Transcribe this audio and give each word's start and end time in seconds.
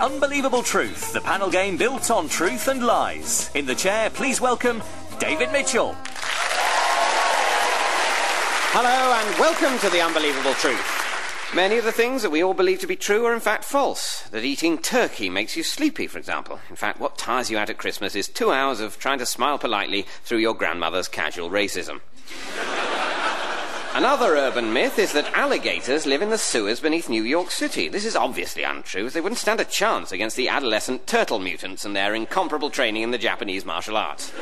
Unbelievable 0.00 0.62
Truth, 0.62 1.12
the 1.12 1.20
panel 1.20 1.50
game 1.50 1.76
built 1.76 2.10
on 2.10 2.26
truth 2.26 2.68
and 2.68 2.82
lies. 2.82 3.50
In 3.54 3.66
the 3.66 3.74
chair, 3.74 4.08
please 4.08 4.40
welcome 4.40 4.82
David 5.18 5.52
Mitchell. 5.52 5.94
Hello 8.72 9.12
and 9.12 9.38
welcome 9.38 9.78
to 9.80 9.90
The 9.90 10.00
Unbelievable 10.00 10.54
Truth. 10.54 11.52
Many 11.54 11.76
of 11.76 11.84
the 11.84 11.92
things 11.92 12.22
that 12.22 12.30
we 12.30 12.42
all 12.42 12.54
believe 12.54 12.80
to 12.80 12.86
be 12.86 12.96
true 12.96 13.26
are 13.26 13.34
in 13.34 13.40
fact 13.40 13.62
false. 13.62 14.22
That 14.30 14.42
eating 14.42 14.78
turkey 14.78 15.28
makes 15.28 15.54
you 15.54 15.62
sleepy, 15.62 16.06
for 16.06 16.16
example. 16.16 16.60
In 16.70 16.76
fact, 16.76 16.98
what 16.98 17.18
tires 17.18 17.50
you 17.50 17.58
out 17.58 17.68
at 17.68 17.76
Christmas 17.76 18.14
is 18.14 18.26
two 18.26 18.52
hours 18.52 18.80
of 18.80 18.98
trying 18.98 19.18
to 19.18 19.26
smile 19.26 19.58
politely 19.58 20.06
through 20.24 20.38
your 20.38 20.54
grandmother's 20.54 21.08
casual 21.08 21.50
racism. 21.50 22.00
Another 23.92 24.36
urban 24.36 24.72
myth 24.72 25.00
is 25.00 25.12
that 25.14 25.36
alligators 25.36 26.06
live 26.06 26.22
in 26.22 26.30
the 26.30 26.38
sewers 26.38 26.78
beneath 26.78 27.08
New 27.08 27.24
York 27.24 27.50
City. 27.50 27.88
This 27.88 28.04
is 28.04 28.14
obviously 28.14 28.62
untrue, 28.62 29.06
as 29.06 29.14
they 29.14 29.20
wouldn't 29.20 29.40
stand 29.40 29.58
a 29.58 29.64
chance 29.64 30.12
against 30.12 30.36
the 30.36 30.48
adolescent 30.48 31.08
turtle 31.08 31.40
mutants 31.40 31.84
and 31.84 31.94
their 31.94 32.14
incomparable 32.14 32.70
training 32.70 33.02
in 33.02 33.10
the 33.10 33.18
Japanese 33.18 33.64
martial 33.64 33.96
arts. 33.96 34.32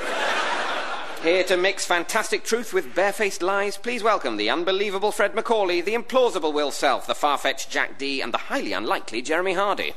Here 1.23 1.45
to 1.45 1.57
mix 1.57 1.87
fantastic 1.87 2.45
truth 2.45 2.75
with 2.75 2.95
barefaced 2.95 3.41
lies, 3.41 3.79
please 3.79 4.03
welcome 4.03 4.37
the 4.37 4.51
unbelievable 4.51 5.13
Fred 5.13 5.35
Macaulay, 5.35 5.81
the 5.81 5.95
implausible 5.95 6.53
Will 6.53 6.71
Self, 6.71 7.07
the 7.07 7.15
far-fetched 7.15 7.71
Jack 7.71 7.99
Dee, 7.99 8.21
and 8.21 8.35
the 8.35 8.39
highly 8.39 8.75
unlikely 8.75 9.23
Jeremy 9.23 9.55
Hardy. 9.55 9.95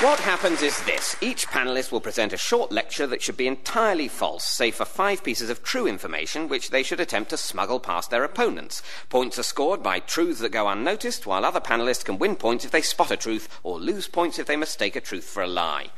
What 0.00 0.18
happens 0.20 0.62
is 0.62 0.82
this. 0.84 1.14
Each 1.20 1.46
panelist 1.46 1.92
will 1.92 2.00
present 2.00 2.32
a 2.32 2.38
short 2.38 2.72
lecture 2.72 3.06
that 3.06 3.20
should 3.20 3.36
be 3.36 3.46
entirely 3.46 4.08
false, 4.08 4.44
save 4.44 4.76
for 4.76 4.86
five 4.86 5.22
pieces 5.22 5.50
of 5.50 5.62
true 5.62 5.86
information 5.86 6.48
which 6.48 6.70
they 6.70 6.82
should 6.82 7.00
attempt 7.00 7.28
to 7.30 7.36
smuggle 7.36 7.78
past 7.78 8.08
their 8.08 8.24
opponents. 8.24 8.82
Points 9.10 9.38
are 9.38 9.42
scored 9.42 9.82
by 9.82 10.00
truths 10.00 10.40
that 10.40 10.52
go 10.52 10.68
unnoticed, 10.68 11.26
while 11.26 11.44
other 11.44 11.60
panelists 11.60 12.02
can 12.02 12.16
win 12.18 12.34
points 12.34 12.64
if 12.64 12.70
they 12.70 12.80
spot 12.80 13.10
a 13.10 13.16
truth 13.18 13.60
or 13.62 13.78
lose 13.78 14.08
points 14.08 14.38
if 14.38 14.46
they 14.46 14.56
mistake 14.56 14.96
a 14.96 15.02
truth 15.02 15.24
for 15.24 15.42
a 15.42 15.46
lie. 15.46 15.88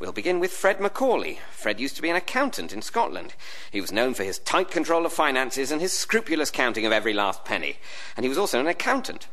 We'll 0.00 0.10
begin 0.10 0.40
with 0.40 0.50
Fred 0.50 0.80
Macaulay. 0.80 1.38
Fred 1.52 1.78
used 1.78 1.94
to 1.94 2.02
be 2.02 2.10
an 2.10 2.16
accountant 2.16 2.72
in 2.72 2.82
Scotland. 2.82 3.36
He 3.70 3.80
was 3.80 3.92
known 3.92 4.14
for 4.14 4.24
his 4.24 4.40
tight 4.40 4.72
control 4.72 5.06
of 5.06 5.12
finances 5.12 5.70
and 5.70 5.80
his 5.80 5.92
scrupulous 5.92 6.50
counting 6.50 6.84
of 6.84 6.90
every 6.90 7.14
last 7.14 7.44
penny. 7.44 7.76
And 8.16 8.24
he 8.24 8.28
was 8.28 8.38
also 8.38 8.58
an 8.58 8.66
accountant. 8.66 9.28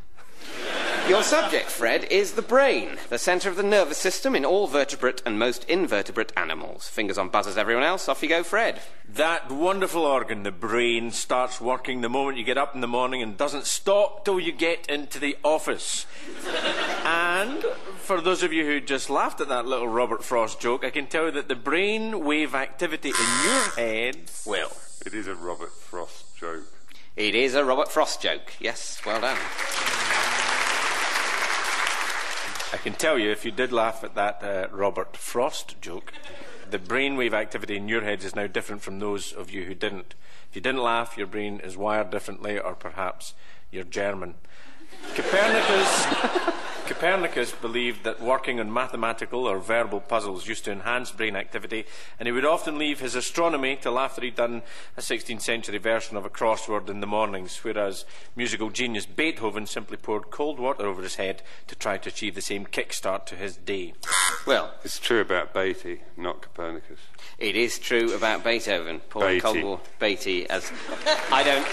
Your 1.09 1.23
subject, 1.23 1.71
Fred, 1.71 2.05
is 2.11 2.33
the 2.33 2.43
brain, 2.43 2.97
the 3.09 3.17
centre 3.17 3.49
of 3.49 3.55
the 3.55 3.63
nervous 3.63 3.97
system 3.97 4.35
in 4.35 4.45
all 4.45 4.67
vertebrate 4.67 5.23
and 5.25 5.39
most 5.39 5.67
invertebrate 5.67 6.31
animals. 6.37 6.87
Fingers 6.87 7.17
on 7.17 7.29
buzzers, 7.29 7.57
everyone 7.57 7.83
else. 7.83 8.07
Off 8.07 8.21
you 8.21 8.29
go, 8.29 8.43
Fred. 8.43 8.79
That 9.11 9.51
wonderful 9.51 10.03
organ, 10.03 10.43
the 10.43 10.51
brain, 10.51 11.09
starts 11.09 11.59
working 11.59 12.01
the 12.01 12.09
moment 12.09 12.37
you 12.37 12.43
get 12.43 12.59
up 12.59 12.75
in 12.75 12.81
the 12.81 12.87
morning 12.87 13.23
and 13.23 13.35
doesn't 13.35 13.65
stop 13.65 14.23
till 14.23 14.39
you 14.39 14.51
get 14.51 14.85
into 14.87 15.17
the 15.17 15.35
office. 15.43 16.05
and 17.03 17.63
for 17.97 18.21
those 18.21 18.43
of 18.43 18.53
you 18.53 18.63
who 18.63 18.79
just 18.79 19.09
laughed 19.09 19.41
at 19.41 19.49
that 19.49 19.65
little 19.65 19.87
Robert 19.87 20.23
Frost 20.23 20.59
joke, 20.59 20.85
I 20.85 20.91
can 20.91 21.07
tell 21.07 21.25
you 21.25 21.31
that 21.31 21.47
the 21.47 21.55
brain 21.55 22.23
wave 22.23 22.53
activity 22.53 23.09
in 23.09 23.43
your 23.43 23.61
head, 23.77 24.31
well, 24.45 24.71
It 25.03 25.15
is 25.15 25.25
a 25.25 25.33
Robert 25.33 25.73
Frost 25.73 26.37
joke. 26.37 26.67
It 27.15 27.33
is 27.33 27.55
a 27.55 27.65
Robert 27.65 27.91
Frost 27.91 28.21
joke. 28.21 28.53
Yes, 28.59 29.01
well 29.05 29.21
done. 29.21 29.37
I 32.71 32.77
can 32.77 32.93
tell 32.93 33.17
you 33.17 33.31
if 33.31 33.45
you 33.45 33.51
did 33.51 33.71
laugh 33.71 34.03
at 34.03 34.13
that 34.13 34.43
uh, 34.43 34.67
Robert 34.71 35.17
Frost 35.17 35.81
joke, 35.81 36.13
the 36.69 36.77
brainwave 36.77 37.33
activity 37.33 37.75
in 37.75 37.89
your 37.89 38.03
head 38.03 38.23
is 38.23 38.35
now 38.35 38.45
different 38.45 38.83
from 38.83 38.99
those 38.99 39.33
of 39.33 39.49
you 39.49 39.65
who 39.65 39.73
didn't. 39.73 40.13
If 40.49 40.55
you 40.55 40.61
didn't 40.61 40.83
laugh, 40.83 41.17
your 41.17 41.25
brain 41.25 41.61
is 41.63 41.75
wired 41.75 42.11
differently, 42.11 42.59
or 42.59 42.75
perhaps 42.75 43.33
you're 43.71 43.83
German. 43.83 44.35
Copernicus, 45.15 46.05
Copernicus 46.89 47.51
believed 47.51 48.03
that 48.03 48.19
working 48.19 48.59
on 48.59 48.73
mathematical 48.73 49.45
or 49.45 49.59
verbal 49.59 49.99
puzzles 49.99 50.47
used 50.47 50.65
to 50.65 50.71
enhance 50.71 51.11
brain 51.11 51.35
activity, 51.35 51.85
and 52.19 52.25
he 52.25 52.31
would 52.31 52.45
often 52.45 52.79
leave 52.79 52.99
his 52.99 53.13
astronomy 53.13 53.77
till 53.79 53.99
after 53.99 54.21
he'd 54.21 54.35
done 54.35 54.63
a 54.97 55.01
16th 55.01 55.41
century 55.41 55.77
version 55.77 56.17
of 56.17 56.25
a 56.25 56.31
crossword 56.31 56.89
in 56.89 56.99
the 56.99 57.05
mornings, 57.05 57.55
whereas 57.63 58.05
musical 58.35 58.71
genius 58.71 59.05
Beethoven 59.05 59.67
simply 59.67 59.97
poured 59.97 60.31
cold 60.31 60.59
water 60.59 60.83
over 60.87 61.03
his 61.03 61.17
head 61.17 61.43
to 61.67 61.75
try 61.75 61.99
to 61.99 62.09
achieve 62.09 62.33
the 62.33 62.41
same 62.41 62.65
kickstart 62.65 63.27
to 63.27 63.35
his 63.35 63.55
day. 63.55 63.93
Well, 64.47 64.73
It's 64.83 64.97
true 64.97 65.21
about 65.21 65.53
Beatty, 65.53 66.01
not 66.17 66.41
Copernicus. 66.41 66.99
it 67.37 67.55
is 67.55 67.77
true 67.77 68.15
about 68.15 68.43
Beethoven. 68.43 69.01
Paul 69.11 69.21
Beatty. 69.27 69.41
Coldwell 69.41 69.81
Beatty, 69.99 70.49
as 70.49 70.71
I 71.31 71.43
don't, 71.43 71.67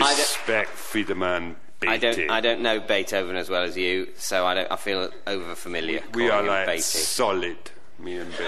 Respect 0.00 0.70
for 0.70 1.02
the 1.04 1.14
man 1.14 1.54
Beatty. 1.80 1.92
I 1.92 1.96
don't, 1.96 2.30
I 2.30 2.40
don't 2.40 2.60
know 2.60 2.80
Beethoven 2.80 3.36
as 3.36 3.48
well 3.48 3.62
as 3.62 3.76
you, 3.76 4.08
so 4.16 4.44
I 4.44 4.54
don't. 4.54 4.70
I 4.70 4.76
feel 4.76 5.10
over 5.26 5.54
familiar. 5.54 6.02
We 6.12 6.28
are 6.28 6.42
like 6.42 6.66
Beatty. 6.66 6.80
solid, 6.80 7.70
me 7.98 8.16
and 8.16 8.30
Beatty. 8.30 8.44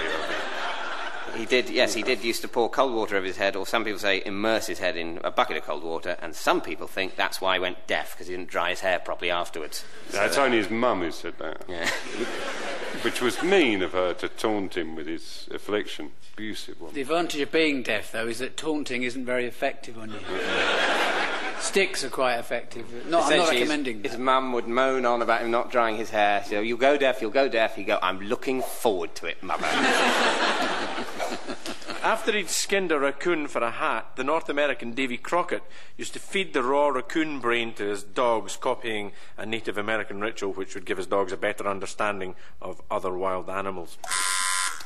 He 1.35 1.45
did, 1.45 1.69
yes, 1.69 1.93
he 1.93 2.03
did 2.03 2.23
used 2.23 2.41
to 2.41 2.47
pour 2.47 2.69
cold 2.69 2.93
water 2.93 3.15
over 3.15 3.25
his 3.25 3.37
head, 3.37 3.55
or 3.55 3.65
some 3.65 3.83
people 3.85 3.99
say 3.99 4.21
immerse 4.25 4.67
his 4.67 4.79
head 4.79 4.97
in 4.97 5.19
a 5.23 5.31
bucket 5.31 5.57
of 5.57 5.63
cold 5.63 5.83
water, 5.83 6.17
and 6.21 6.35
some 6.35 6.61
people 6.61 6.87
think 6.87 7.15
that's 7.15 7.39
why 7.39 7.55
he 7.55 7.59
went 7.59 7.87
deaf 7.87 8.11
because 8.11 8.27
he 8.27 8.35
didn't 8.35 8.49
dry 8.49 8.71
his 8.71 8.81
hair 8.81 8.99
properly 8.99 9.31
afterwards. 9.31 9.85
That's 10.11 10.37
uh, 10.37 10.43
only 10.43 10.57
his 10.57 10.69
mum 10.69 11.01
who 11.01 11.11
said 11.11 11.35
that. 11.39 11.63
Yeah. 11.67 11.89
Which 13.03 13.21
was 13.21 13.41
mean 13.41 13.81
of 13.81 13.93
her 13.93 14.13
to 14.15 14.27
taunt 14.27 14.75
him 14.75 14.95
with 14.95 15.07
his 15.07 15.47
affliction. 15.51 16.11
Abusive 16.33 16.79
one. 16.81 16.93
The 16.93 17.01
advantage 17.01 17.41
of 17.41 17.51
being 17.51 17.81
deaf, 17.81 18.11
though, 18.11 18.27
is 18.27 18.39
that 18.39 18.57
taunting 18.57 19.03
isn't 19.03 19.25
very 19.25 19.45
effective 19.45 19.97
on 19.97 20.11
you. 20.11 20.19
Sticks 21.61 22.03
are 22.03 22.09
quite 22.09 22.35
effective. 22.35 22.91
No, 23.07 23.19
I'm 23.19 23.37
not 23.37 23.53
Essentially, 23.53 23.93
his- 24.03 24.11
His 24.11 24.17
mum 24.19 24.51
would 24.53 24.67
moan 24.67 25.05
on 25.05 25.21
about 25.21 25.41
him 25.41 25.51
not 25.51 25.71
drying 25.71 25.95
his 25.95 26.09
hair. 26.09 26.43
So 26.45 26.59
you'll 26.59 26.77
go 26.77 26.97
deaf, 26.97 27.21
you'll 27.21 27.31
go 27.31 27.47
deaf. 27.47 27.77
You 27.77 27.85
go. 27.85 27.99
I'm 28.01 28.19
looking 28.19 28.61
forward 28.61 29.15
to 29.15 29.27
it, 29.27 29.41
mother. 29.41 29.65
After 32.03 32.31
he'd 32.31 32.49
skinned 32.49 32.91
a 32.91 32.99
raccoon 32.99 33.47
for 33.47 33.61
a 33.61 33.69
hat, 33.69 34.15
the 34.15 34.23
North 34.23 34.49
American 34.49 34.93
Davy 34.93 35.17
Crockett 35.17 35.61
used 35.97 36.13
to 36.13 36.19
feed 36.19 36.51
the 36.51 36.63
raw 36.63 36.87
raccoon 36.87 37.39
brain 37.39 37.73
to 37.75 37.83
his 37.83 38.01
dogs, 38.03 38.57
copying 38.57 39.11
a 39.37 39.45
Native 39.45 39.77
American 39.77 40.19
ritual 40.19 40.51
which 40.51 40.73
would 40.73 40.85
give 40.85 40.97
his 40.97 41.05
dogs 41.05 41.31
a 41.31 41.37
better 41.37 41.67
understanding 41.67 42.33
of 42.59 42.81
other 42.89 43.13
wild 43.13 43.49
animals. 43.51 43.99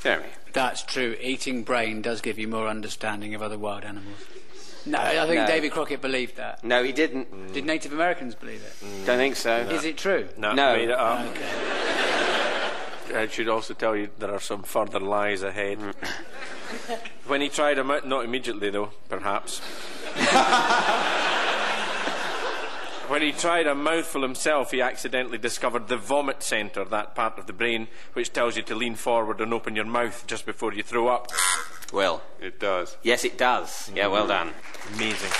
Jeremy. 0.03 0.27
That's 0.51 0.83
true. 0.83 1.15
Eating 1.21 1.63
brain 1.63 2.01
does 2.01 2.19
give 2.19 2.37
you 2.37 2.49
more 2.49 2.67
understanding 2.67 3.33
of 3.33 3.41
other 3.41 3.57
wild 3.57 3.85
animals. 3.85 4.17
No, 4.85 4.99
I 4.99 5.25
think 5.25 5.41
No. 5.41 5.47
David 5.47 5.71
Crockett 5.71 6.01
believed 6.01 6.37
that. 6.37 6.63
No, 6.63 6.83
he 6.83 6.91
didn't. 6.91 7.53
Did 7.53 7.65
Native 7.65 7.91
Americans 7.93 8.35
believe 8.35 8.61
it? 8.63 8.73
Mm. 8.85 9.05
Don't 9.05 9.17
think 9.17 9.35
so. 9.35 9.57
Is 9.57 9.83
it 9.83 9.97
true? 9.97 10.27
No, 10.37 10.53
No. 10.53 10.73
made 10.75 10.89
it 10.89 10.97
up. 10.97 11.25
Okay. 11.31 13.15
I 13.15 13.27
should 13.27 13.47
also 13.47 13.73
tell 13.73 13.95
you 13.95 14.09
there 14.19 14.31
are 14.33 14.39
some 14.39 14.63
further 14.63 14.99
lies 14.99 15.41
ahead. 15.43 15.79
Mm. 15.79 15.93
when 17.27 17.41
he 17.41 17.49
tried 17.49 17.77
him 17.77 17.89
out, 17.91 18.07
not 18.07 18.25
immediately 18.25 18.69
though, 18.69 18.91
perhaps. 19.09 19.61
when 23.07 23.21
he 23.21 23.31
tried 23.31 23.67
a 23.67 23.75
mouthful 23.75 24.21
himself, 24.21 24.71
he 24.71 24.81
accidentally 24.81 25.37
discovered 25.37 25.87
the 25.87 25.97
vomit 25.97 26.43
centre, 26.43 26.83
that 26.85 27.15
part 27.15 27.37
of 27.37 27.47
the 27.47 27.53
brain 27.53 27.87
which 28.13 28.33
tells 28.33 28.55
you 28.57 28.63
to 28.63 28.75
lean 28.75 28.95
forward 28.95 29.39
and 29.41 29.53
open 29.53 29.75
your 29.75 29.85
mouth 29.85 30.25
just 30.27 30.45
before 30.45 30.73
you 30.73 30.83
throw 30.83 31.07
up. 31.07 31.31
Well, 31.93 32.21
It 32.39 32.59
does. 32.59 32.97
yes, 33.03 33.23
it 33.23 33.37
does. 33.37 33.91
Yeah, 33.95 34.07
well 34.07 34.27
done. 34.27 34.51
Amazing. 34.95 35.31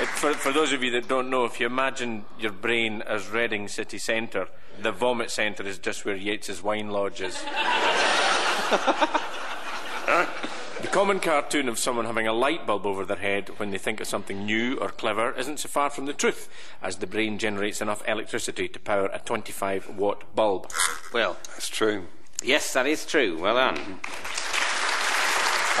It, 0.00 0.08
for, 0.08 0.32
for 0.34 0.52
those 0.52 0.72
of 0.72 0.82
you 0.82 0.90
that 0.92 1.08
don't 1.08 1.28
know, 1.28 1.44
if 1.44 1.60
you 1.60 1.66
imagine 1.66 2.24
your 2.38 2.52
brain 2.52 3.02
as 3.02 3.28
Reading 3.28 3.68
city 3.68 3.98
centre, 3.98 4.48
the 4.80 4.92
vomit 4.92 5.30
centre 5.30 5.66
is 5.66 5.78
just 5.78 6.04
where 6.04 6.16
Yates's 6.16 6.62
wine 6.62 6.90
lodge 6.90 7.20
is. 7.20 7.42
the 10.88 10.94
common 10.94 11.20
cartoon 11.20 11.68
of 11.68 11.78
someone 11.78 12.06
having 12.06 12.26
a 12.26 12.32
light 12.32 12.66
bulb 12.66 12.86
over 12.86 13.04
their 13.04 13.18
head 13.18 13.50
when 13.58 13.70
they 13.70 13.76
think 13.76 14.00
of 14.00 14.06
something 14.06 14.46
new 14.46 14.78
or 14.78 14.88
clever 14.88 15.32
isn't 15.32 15.58
so 15.58 15.68
far 15.68 15.90
from 15.90 16.06
the 16.06 16.14
truth, 16.14 16.48
as 16.82 16.96
the 16.96 17.06
brain 17.06 17.36
generates 17.36 17.82
enough 17.82 18.02
electricity 18.08 18.68
to 18.68 18.78
power 18.80 19.10
a 19.12 19.18
25 19.18 19.98
watt 19.98 20.24
bulb. 20.34 20.70
Well, 21.12 21.36
That's 21.48 21.68
true. 21.68 22.06
yes, 22.42 22.72
that 22.72 22.86
is 22.86 23.04
true. 23.04 23.38
Well 23.38 23.56
done. 23.56 24.00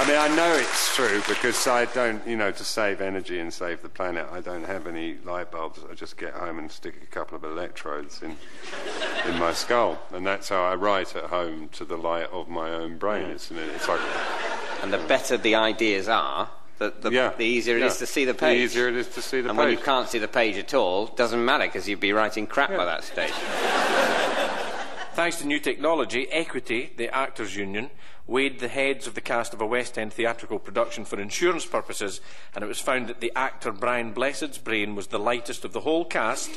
I 0.00 0.06
mean, 0.06 0.16
I 0.16 0.28
know 0.36 0.52
it's 0.52 0.94
true 0.94 1.22
because 1.26 1.66
I 1.66 1.86
don't, 1.86 2.24
you 2.26 2.36
know, 2.36 2.52
to 2.52 2.64
save 2.64 3.00
energy 3.00 3.40
and 3.40 3.52
save 3.52 3.80
the 3.80 3.88
planet, 3.88 4.28
I 4.30 4.40
don't 4.40 4.64
have 4.64 4.86
any 4.86 5.16
light 5.24 5.50
bulbs. 5.50 5.80
I 5.90 5.94
just 5.94 6.18
get 6.18 6.34
home 6.34 6.58
and 6.58 6.70
stick 6.70 7.00
a 7.02 7.06
couple 7.06 7.34
of 7.34 7.44
electrodes 7.44 8.22
in, 8.22 8.36
in 9.26 9.38
my 9.40 9.52
skull. 9.54 9.98
And 10.12 10.24
that's 10.24 10.50
how 10.50 10.62
I 10.62 10.74
write 10.74 11.16
at 11.16 11.24
home 11.24 11.70
to 11.70 11.84
the 11.86 11.96
light 11.96 12.28
of 12.30 12.48
my 12.48 12.70
own 12.70 12.98
brain. 12.98 13.24
Mm. 13.24 13.30
It's, 13.30 13.50
it's 13.50 13.88
like, 13.88 14.00
And 14.82 14.92
the 14.92 14.98
better 14.98 15.36
the 15.36 15.56
ideas 15.56 16.08
are, 16.08 16.48
the, 16.78 16.94
the, 17.00 17.10
yeah. 17.10 17.32
the 17.36 17.44
easier 17.44 17.76
it 17.76 17.80
yeah. 17.80 17.86
is 17.86 17.98
to 17.98 18.06
see 18.06 18.24
the 18.24 18.34
page. 18.34 18.58
The 18.58 18.64
easier 18.64 18.88
it 18.88 18.96
is 18.96 19.08
to 19.08 19.22
see 19.22 19.40
the 19.40 19.50
and 19.50 19.58
page. 19.58 19.64
And 19.64 19.70
when 19.70 19.70
you 19.70 19.84
can't 19.84 20.08
see 20.08 20.18
the 20.18 20.28
page 20.28 20.56
at 20.56 20.74
all, 20.74 21.06
doesn't 21.06 21.44
matter 21.44 21.64
because 21.64 21.88
you'd 21.88 22.00
be 22.00 22.12
writing 22.12 22.46
crap 22.46 22.70
by 22.70 22.84
that 22.84 23.04
stage. 23.04 23.32
Thanks 25.14 25.38
to 25.38 25.46
new 25.46 25.58
technology, 25.58 26.30
Equity, 26.30 26.92
the 26.96 27.12
actors' 27.12 27.56
union, 27.56 27.90
weighed 28.28 28.60
the 28.60 28.68
heads 28.68 29.08
of 29.08 29.14
the 29.14 29.20
cast 29.20 29.52
of 29.52 29.60
a 29.60 29.66
West 29.66 29.98
End 29.98 30.12
theatrical 30.12 30.60
production 30.60 31.04
for 31.04 31.18
insurance 31.18 31.66
purposes, 31.66 32.20
and 32.54 32.62
it 32.62 32.68
was 32.68 32.78
found 32.78 33.08
that 33.08 33.20
the 33.20 33.32
actor 33.34 33.72
Brian 33.72 34.12
Blessed's 34.12 34.58
brain 34.58 34.94
was 34.94 35.08
the 35.08 35.18
lightest 35.18 35.64
of 35.64 35.72
the 35.72 35.80
whole 35.80 36.04
cast, 36.04 36.50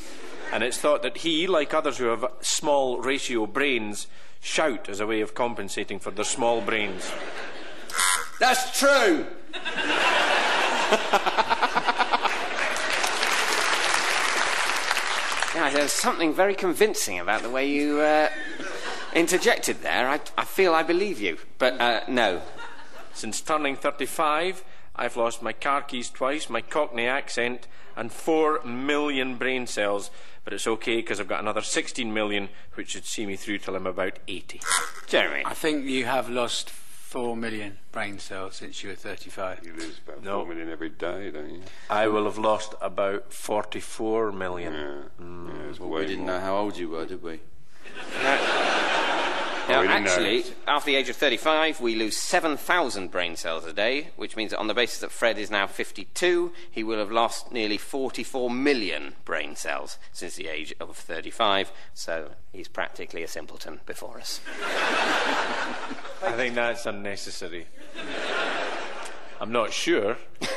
and 0.53 0.63
it's 0.63 0.77
thought 0.77 1.01
that 1.01 1.17
he, 1.17 1.47
like 1.47 1.73
others 1.73 1.97
who 1.97 2.05
have 2.05 2.25
small 2.41 2.99
ratio 2.99 3.47
brains, 3.47 4.05
shout 4.41 4.89
as 4.89 4.99
a 4.99 5.07
way 5.07 5.21
of 5.21 5.33
compensating 5.33 5.97
for 5.97 6.11
their 6.11 6.23
small 6.23 6.61
brains. 6.61 7.11
That's 8.41 8.79
true. 8.79 9.27
yeah, 15.53 15.69
there's 15.71 15.91
something 15.91 16.33
very 16.33 16.55
convincing 16.55 17.19
about 17.19 17.43
the 17.43 17.51
way 17.51 17.69
you 17.69 17.99
uh, 17.99 18.29
interjected 19.13 19.83
there. 19.83 20.09
I, 20.09 20.19
I 20.35 20.45
feel 20.45 20.73
I 20.73 20.81
believe 20.81 21.21
you, 21.21 21.37
but 21.59 21.79
uh, 21.79 22.01
no. 22.07 22.41
Since 23.13 23.41
turning 23.41 23.75
35, 23.75 24.63
I've 24.95 25.15
lost 25.15 25.43
my 25.43 25.53
car 25.53 25.83
keys 25.83 26.09
twice, 26.09 26.49
my 26.49 26.61
Cockney 26.61 27.05
accent, 27.05 27.67
and 27.95 28.11
4 28.11 28.63
million 28.63 29.35
brain 29.35 29.67
cells. 29.67 30.09
But 30.43 30.53
it's 30.53 30.65
okay 30.65 30.95
because 30.95 31.19
I've 31.19 31.27
got 31.27 31.41
another 31.41 31.61
16 31.61 32.11
million, 32.11 32.49
which 32.73 32.89
should 32.89 33.05
see 33.05 33.27
me 33.27 33.35
through 33.35 33.59
till 33.59 33.75
I'm 33.75 33.85
about 33.85 34.17
80. 34.27 34.61
Jeremy. 35.05 35.43
I 35.45 35.53
think 35.53 35.85
you 35.85 36.05
have 36.05 36.27
lost 36.27 36.71
four 37.11 37.35
million 37.35 37.77
brain 37.91 38.17
cells 38.19 38.55
since 38.55 38.81
you 38.81 38.87
were 38.89 38.95
35. 38.95 39.65
You 39.65 39.73
lose 39.73 39.99
about 40.07 40.23
No. 40.23 40.39
four 40.39 40.47
million 40.47 40.69
every 40.69 40.87
day, 40.87 41.29
don't 41.29 41.49
you? 41.49 41.61
I 41.89 42.07
will 42.07 42.23
have 42.23 42.37
lost 42.37 42.73
about 42.81 43.33
44 43.33 44.31
million. 44.31 44.73
Yeah. 44.73 45.01
Mm. 45.25 45.47
yeah 45.49 45.69
it's 45.69 45.79
Well, 45.79 45.89
way 45.89 46.01
we 46.01 46.07
didn't 46.07 46.25
more. 46.25 46.35
know 46.35 46.39
how 46.39 46.55
old 46.55 46.77
you 46.77 46.87
were, 46.87 47.05
did 47.05 47.21
we? 47.21 47.41
Now, 49.71 49.81
didn't 49.81 50.07
actually, 50.07 50.43
after 50.67 50.91
the 50.91 50.95
age 50.95 51.09
of 51.09 51.15
35, 51.15 51.79
we 51.81 51.95
lose 51.95 52.17
7,000 52.17 53.09
brain 53.09 53.35
cells 53.35 53.65
a 53.65 53.73
day, 53.73 54.09
which 54.15 54.35
means 54.35 54.51
that 54.51 54.59
on 54.59 54.67
the 54.67 54.73
basis 54.73 54.99
that 54.99 55.11
Fred 55.11 55.37
is 55.37 55.49
now 55.49 55.67
52, 55.67 56.51
he 56.69 56.83
will 56.83 56.99
have 56.99 57.11
lost 57.11 57.51
nearly 57.51 57.77
44 57.77 58.49
million 58.49 59.15
brain 59.25 59.55
cells 59.55 59.97
since 60.11 60.35
the 60.35 60.47
age 60.47 60.73
of 60.79 60.95
35. 60.95 61.71
So 61.93 62.31
he's 62.51 62.67
practically 62.67 63.23
a 63.23 63.27
simpleton 63.27 63.79
before 63.85 64.19
us. 64.19 64.41
I 66.23 66.33
think 66.35 66.55
that's 66.55 66.85
unnecessary. 66.85 67.67
I'm 69.39 69.51
not 69.51 69.71
sure. 69.71 70.17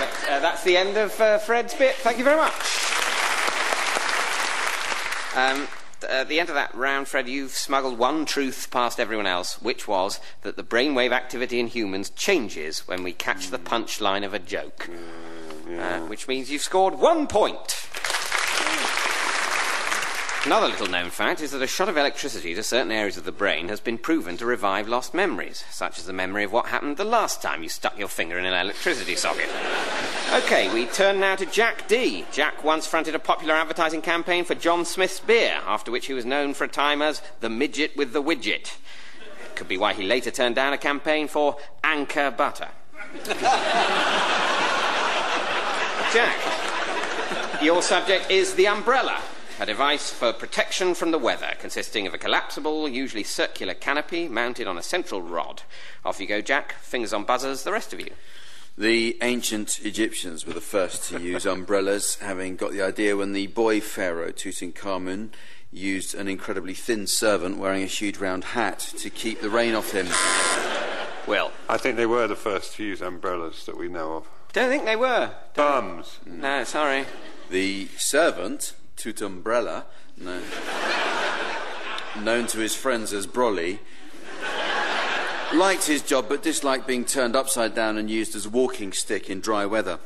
But, 0.00 0.08
uh, 0.08 0.20
that's 0.40 0.64
the 0.64 0.76
end 0.76 0.96
of 0.96 1.18
uh, 1.20 1.38
Fred's 1.38 1.74
bit. 1.74 1.94
Thank 1.96 2.18
you 2.18 2.24
very 2.24 2.36
much. 2.36 2.54
Um, 5.36 5.68
at 6.08 6.28
the 6.28 6.40
end 6.40 6.48
of 6.48 6.54
that 6.54 6.74
round, 6.74 7.08
Fred, 7.08 7.28
you've 7.28 7.52
smuggled 7.52 7.98
one 7.98 8.24
truth 8.24 8.68
past 8.70 8.98
everyone 8.98 9.26
else, 9.26 9.60
which 9.60 9.86
was 9.86 10.18
that 10.42 10.56
the 10.56 10.64
brainwave 10.64 11.12
activity 11.12 11.60
in 11.60 11.66
humans 11.66 12.10
changes 12.10 12.88
when 12.88 13.02
we 13.02 13.12
catch 13.12 13.48
the 13.48 13.58
punchline 13.58 14.24
of 14.24 14.34
a 14.34 14.38
joke. 14.38 14.88
Uh, 15.78 16.00
which 16.06 16.26
means 16.26 16.50
you've 16.50 16.62
scored 16.62 16.94
one 16.94 17.26
point. 17.26 17.86
Another 20.44 20.68
little 20.68 20.86
known 20.86 21.10
fact 21.10 21.42
is 21.42 21.50
that 21.52 21.62
a 21.62 21.66
shot 21.66 21.88
of 21.88 21.98
electricity 21.98 22.54
to 22.54 22.62
certain 22.62 22.90
areas 22.90 23.16
of 23.18 23.24
the 23.24 23.30
brain 23.30 23.68
has 23.68 23.78
been 23.78 23.98
proven 23.98 24.38
to 24.38 24.46
revive 24.46 24.88
lost 24.88 25.12
memories, 25.12 25.62
such 25.70 25.98
as 25.98 26.06
the 26.06 26.14
memory 26.14 26.44
of 26.44 26.52
what 26.52 26.66
happened 26.66 26.96
the 26.96 27.04
last 27.04 27.42
time 27.42 27.62
you 27.62 27.68
stuck 27.68 27.98
your 27.98 28.08
finger 28.08 28.38
in 28.38 28.46
an 28.46 28.54
electricity 28.54 29.14
socket. 29.14 29.50
Okay, 30.32 30.72
we 30.72 30.86
turn 30.86 31.18
now 31.18 31.34
to 31.34 31.44
Jack 31.44 31.88
Dee. 31.88 32.24
Jack 32.30 32.62
once 32.62 32.86
fronted 32.86 33.16
a 33.16 33.18
popular 33.18 33.54
advertising 33.54 34.00
campaign 34.00 34.44
for 34.44 34.54
John 34.54 34.84
Smith's 34.84 35.18
beer, 35.18 35.60
after 35.66 35.90
which 35.90 36.06
he 36.06 36.12
was 36.12 36.24
known 36.24 36.54
for 36.54 36.62
a 36.62 36.68
time 36.68 37.02
as 37.02 37.20
the 37.40 37.50
midget 37.50 37.96
with 37.96 38.12
the 38.12 38.22
widget. 38.22 38.76
Could 39.56 39.66
be 39.66 39.76
why 39.76 39.92
he 39.92 40.04
later 40.04 40.30
turned 40.30 40.54
down 40.54 40.72
a 40.72 40.78
campaign 40.78 41.26
for 41.26 41.56
Anchor 41.82 42.30
Butter. 42.30 42.68
Jack, 46.12 46.38
your 47.60 47.82
subject 47.82 48.30
is 48.30 48.54
the 48.54 48.68
umbrella, 48.68 49.20
a 49.58 49.66
device 49.66 50.12
for 50.12 50.32
protection 50.32 50.94
from 50.94 51.10
the 51.10 51.18
weather, 51.18 51.54
consisting 51.58 52.06
of 52.06 52.14
a 52.14 52.18
collapsible, 52.18 52.88
usually 52.88 53.24
circular 53.24 53.74
canopy 53.74 54.28
mounted 54.28 54.68
on 54.68 54.78
a 54.78 54.82
central 54.82 55.22
rod. 55.22 55.62
Off 56.04 56.20
you 56.20 56.28
go, 56.28 56.40
Jack. 56.40 56.74
Fingers 56.74 57.12
on 57.12 57.24
buzzers, 57.24 57.64
the 57.64 57.72
rest 57.72 57.92
of 57.92 57.98
you. 57.98 58.12
The 58.80 59.18
ancient 59.20 59.84
Egyptians 59.84 60.46
were 60.46 60.54
the 60.54 60.60
first 60.62 61.10
to 61.10 61.20
use 61.20 61.44
umbrellas, 61.44 62.14
having 62.14 62.56
got 62.56 62.72
the 62.72 62.80
idea 62.80 63.14
when 63.14 63.34
the 63.34 63.48
boy 63.48 63.78
pharaoh 63.78 64.32
Tutankhamun 64.32 65.28
used 65.70 66.14
an 66.14 66.28
incredibly 66.28 66.72
thin 66.72 67.06
servant 67.06 67.58
wearing 67.58 67.82
a 67.82 67.86
huge 67.86 68.16
round 68.16 68.42
hat 68.42 68.78
to 68.96 69.10
keep 69.10 69.42
the 69.42 69.50
rain 69.50 69.74
off 69.74 69.90
him. 69.92 70.06
well, 71.26 71.52
I 71.68 71.76
think 71.76 71.98
they 71.98 72.06
were 72.06 72.26
the 72.26 72.34
first 72.34 72.76
to 72.76 72.82
use 72.82 73.02
umbrellas 73.02 73.66
that 73.66 73.76
we 73.76 73.88
know 73.88 74.14
of. 74.14 74.30
Don't 74.54 74.70
think 74.70 74.86
they 74.86 74.96
were. 74.96 75.30
Bums. 75.52 76.18
No, 76.24 76.64
sorry. 76.64 77.04
The 77.50 77.86
servant, 77.98 78.72
Tutumbrella, 78.96 79.84
no, 80.16 80.40
known 82.22 82.46
to 82.46 82.58
his 82.58 82.74
friends 82.74 83.12
as 83.12 83.26
Brolly, 83.26 83.80
liked 85.54 85.86
his 85.86 86.02
job 86.02 86.26
but 86.28 86.42
disliked 86.42 86.86
being 86.86 87.04
turned 87.04 87.34
upside 87.34 87.74
down 87.74 87.98
and 87.98 88.10
used 88.10 88.34
as 88.36 88.46
a 88.46 88.50
walking 88.50 88.92
stick 88.92 89.28
in 89.28 89.40
dry 89.40 89.66
weather. 89.66 89.98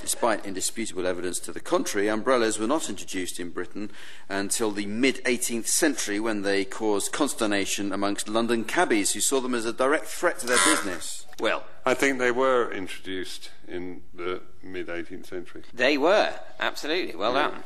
Despite 0.00 0.44
indisputable 0.44 1.06
evidence 1.06 1.38
to 1.40 1.52
the 1.52 1.60
contrary, 1.60 2.08
umbrellas 2.08 2.58
were 2.58 2.66
not 2.66 2.88
introduced 2.88 3.38
in 3.38 3.50
Britain 3.50 3.90
until 4.28 4.72
the 4.72 4.84
mid 4.86 5.24
18th 5.24 5.68
century 5.68 6.18
when 6.18 6.42
they 6.42 6.64
caused 6.64 7.12
consternation 7.12 7.92
amongst 7.92 8.28
London 8.28 8.64
cabbies 8.64 9.12
who 9.12 9.20
saw 9.20 9.40
them 9.40 9.54
as 9.54 9.64
a 9.64 9.72
direct 9.72 10.06
threat 10.06 10.40
to 10.40 10.46
their 10.46 10.58
business. 10.64 11.24
Well, 11.38 11.64
I 11.86 11.94
think 11.94 12.18
they 12.18 12.32
were 12.32 12.70
introduced 12.72 13.50
in 13.68 14.02
the 14.12 14.42
mid 14.62 14.88
18th 14.88 15.26
century. 15.26 15.62
They 15.72 15.96
were. 15.96 16.34
Absolutely. 16.58 17.14
Well 17.14 17.34
done. 17.34 17.62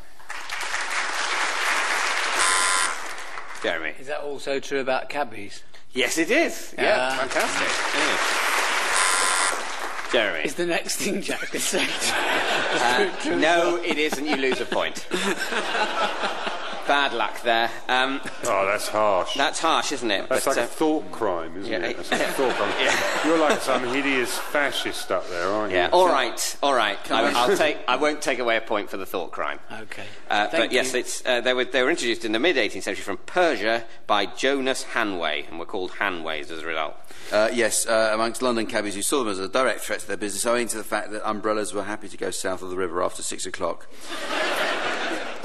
Jeremy. 3.62 3.94
Is 3.98 4.06
that 4.08 4.20
also 4.20 4.60
true 4.60 4.80
about 4.80 5.08
cabbies? 5.08 5.62
Yes, 5.96 6.18
it 6.18 6.30
is. 6.30 6.74
Yeah, 6.78 6.98
Ah. 7.10 7.16
fantastic. 7.16 7.68
Yeah. 10.12 10.12
Jeremy. 10.12 10.44
Is 10.44 10.54
the 10.54 10.66
next 10.66 10.96
thing 10.98 11.22
Jack 11.22 11.40
could 11.50 11.60
say? 11.62 11.86
Uh, 12.76 13.08
no, 13.36 13.76
it 13.76 13.96
isn't. 13.96 14.26
You 14.26 14.36
lose 14.36 14.60
a 14.60 14.66
point. 14.66 15.06
Bad 16.86 17.12
luck 17.14 17.42
there. 17.42 17.70
Um, 17.88 18.20
Oh, 18.44 18.64
that's 18.66 18.88
harsh. 18.88 19.34
that's 19.36 19.58
harsh, 19.58 19.92
isn't 19.92 20.10
it? 20.10 20.28
That's 20.28 20.44
But, 20.44 20.56
like 20.56 20.64
uh, 20.64 20.66
a 20.68 20.70
thought 20.70 21.10
crime, 21.10 21.56
isn't 21.58 21.70
yeah, 21.72 21.78
it? 21.78 21.90
it- 21.90 21.96
That's 21.96 22.10
like 22.12 22.20
a 22.20 22.32
thought 22.32 22.54
crime. 22.54 22.98
You're 23.26 23.38
like 23.38 23.60
some 23.60 23.84
hideous 23.84 24.38
fascist 24.38 25.10
up 25.10 25.28
there, 25.28 25.48
aren't 25.48 25.72
you? 25.72 25.78
yeah. 25.78 25.88
All 25.92 26.06
right. 26.08 26.56
All 26.62 26.74
right. 26.74 26.98
I, 27.10 27.32
I'll 27.32 27.56
take. 27.56 27.78
I 27.88 27.96
won't 27.96 28.22
take 28.22 28.38
away 28.38 28.56
a 28.56 28.60
point 28.60 28.88
for 28.90 28.96
the 28.98 29.06
thought 29.06 29.32
crime. 29.32 29.58
okay. 29.72 30.04
Uh, 30.30 30.46
Thank 30.48 30.64
but 30.64 30.72
yes, 30.72 30.94
it's, 30.94 31.24
uh, 31.26 31.40
they, 31.40 31.54
were, 31.54 31.64
they 31.64 31.82
were 31.82 31.90
introduced 31.90 32.24
in 32.24 32.32
the 32.32 32.38
mid 32.38 32.56
18th 32.56 32.82
century 32.84 33.02
from 33.02 33.16
Persia 33.18 33.84
by 34.06 34.26
Jonas 34.26 34.84
Hanway, 34.92 35.48
and 35.48 35.58
were 35.58 35.66
called 35.66 35.90
Hanways 35.92 36.50
as 36.50 36.62
a 36.62 36.66
result. 36.66 36.94
Uh, 37.32 37.48
yes, 37.52 37.86
uh, 37.86 38.10
amongst 38.14 38.42
London 38.42 38.66
cabbies 38.66 38.94
who 38.94 39.02
saw 39.02 39.18
them 39.20 39.28
as 39.28 39.38
a 39.40 39.48
direct 39.48 39.80
threat 39.80 39.98
to 40.00 40.06
their 40.06 40.16
business, 40.16 40.46
owing 40.46 40.68
to 40.68 40.76
the 40.76 40.84
fact 40.84 41.10
that 41.10 41.28
umbrellas 41.28 41.74
were 41.74 41.82
happy 41.82 42.08
to 42.08 42.16
go 42.16 42.30
south 42.30 42.62
of 42.62 42.70
the 42.70 42.76
river 42.76 43.02
after 43.02 43.22
six 43.22 43.44
o'clock. 43.46 43.88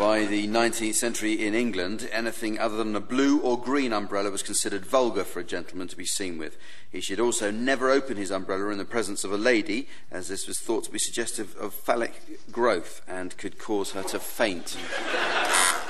By 0.01 0.25
the 0.25 0.47
19th 0.47 0.95
century 0.95 1.45
in 1.45 1.53
England, 1.53 2.09
anything 2.11 2.57
other 2.57 2.75
than 2.75 2.95
a 2.95 2.99
blue 2.99 3.39
or 3.39 3.55
green 3.55 3.93
umbrella 3.93 4.31
was 4.31 4.41
considered 4.41 4.83
vulgar 4.83 5.23
for 5.23 5.41
a 5.41 5.43
gentleman 5.43 5.87
to 5.89 5.95
be 5.95 6.07
seen 6.07 6.39
with. 6.39 6.57
He 6.91 7.01
should 7.01 7.19
also 7.19 7.51
never 7.51 7.91
open 7.91 8.17
his 8.17 8.31
umbrella 8.31 8.69
in 8.69 8.79
the 8.79 8.83
presence 8.83 9.23
of 9.23 9.31
a 9.31 9.37
lady, 9.37 9.87
as 10.09 10.27
this 10.27 10.47
was 10.47 10.57
thought 10.57 10.85
to 10.85 10.91
be 10.91 10.97
suggestive 10.97 11.55
of 11.55 11.75
phallic 11.75 12.51
growth 12.51 13.03
and 13.07 13.37
could 13.37 13.59
cause 13.59 13.91
her 13.91 14.01
to 14.01 14.17
faint. 14.17 14.75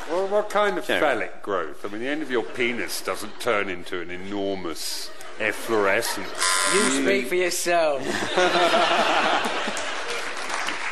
Well, 0.09 0.27
what 0.27 0.49
kind 0.49 0.77
of 0.77 0.85
Jerry. 0.85 0.99
phallic 0.99 1.41
growth? 1.41 1.85
I 1.85 1.87
mean, 1.87 2.01
the 2.01 2.09
end 2.09 2.21
of 2.21 2.29
your 2.29 2.43
penis 2.43 2.99
doesn't 2.99 3.39
turn 3.39 3.69
into 3.69 4.01
an 4.01 4.11
enormous 4.11 5.09
efflorescence. 5.39 6.27
You 6.73 7.01
speak 7.01 7.27
for 7.27 7.35
yourself. 7.35 8.05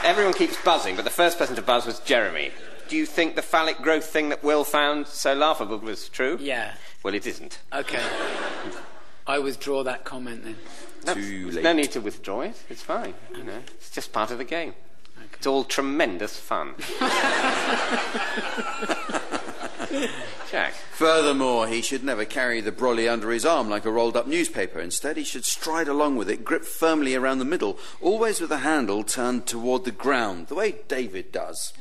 Everyone 0.03 0.33
keeps 0.33 0.61
buzzing, 0.63 0.95
but 0.95 1.03
the 1.05 1.11
first 1.11 1.37
person 1.37 1.55
to 1.55 1.61
buzz 1.61 1.85
was 1.85 1.99
Jeremy. 1.99 2.51
Do 2.87 2.95
you 2.97 3.05
think 3.05 3.35
the 3.35 3.41
phallic 3.41 3.77
growth 3.81 4.05
thing 4.05 4.29
that 4.29 4.43
Will 4.43 4.63
found 4.63 5.07
so 5.07 5.33
laughable 5.33 5.77
was 5.77 6.09
true? 6.09 6.37
Yeah. 6.41 6.73
Well, 7.03 7.13
it 7.13 7.27
isn't. 7.27 7.59
Okay. 7.73 8.01
I 9.27 9.37
withdraw 9.39 9.83
that 9.83 10.05
comment 10.05 10.43
then. 10.43 10.55
No, 11.05 11.13
Too 11.13 11.51
late. 11.51 11.63
no 11.63 11.73
need 11.73 11.91
to 11.91 12.01
withdraw 12.01 12.41
it. 12.41 12.55
It's 12.69 12.81
fine. 12.81 13.13
You 13.35 13.43
know, 13.43 13.59
it's 13.75 13.91
just 13.91 14.11
part 14.11 14.31
of 14.31 14.37
the 14.39 14.43
game. 14.43 14.73
It's 15.33 15.45
all 15.47 15.63
tremendous 15.63 16.37
fun. 16.39 16.73
Jack. 20.51 20.73
Furthermore, 20.91 21.67
he 21.67 21.81
should 21.81 22.03
never 22.03 22.25
carry 22.25 22.61
the 22.61 22.71
brolly 22.71 23.07
under 23.07 23.31
his 23.31 23.45
arm 23.45 23.69
like 23.69 23.85
a 23.85 23.91
rolled 23.91 24.17
up 24.17 24.27
newspaper. 24.27 24.79
Instead, 24.79 25.17
he 25.17 25.23
should 25.23 25.45
stride 25.45 25.87
along 25.87 26.15
with 26.15 26.29
it, 26.29 26.43
gripped 26.43 26.65
firmly 26.65 27.15
around 27.15 27.39
the 27.39 27.45
middle, 27.45 27.77
always 28.01 28.39
with 28.39 28.49
the 28.49 28.57
handle 28.57 29.03
turned 29.03 29.45
toward 29.45 29.85
the 29.85 29.91
ground, 29.91 30.47
the 30.47 30.55
way 30.55 30.75
David 30.87 31.31
does. 31.31 31.73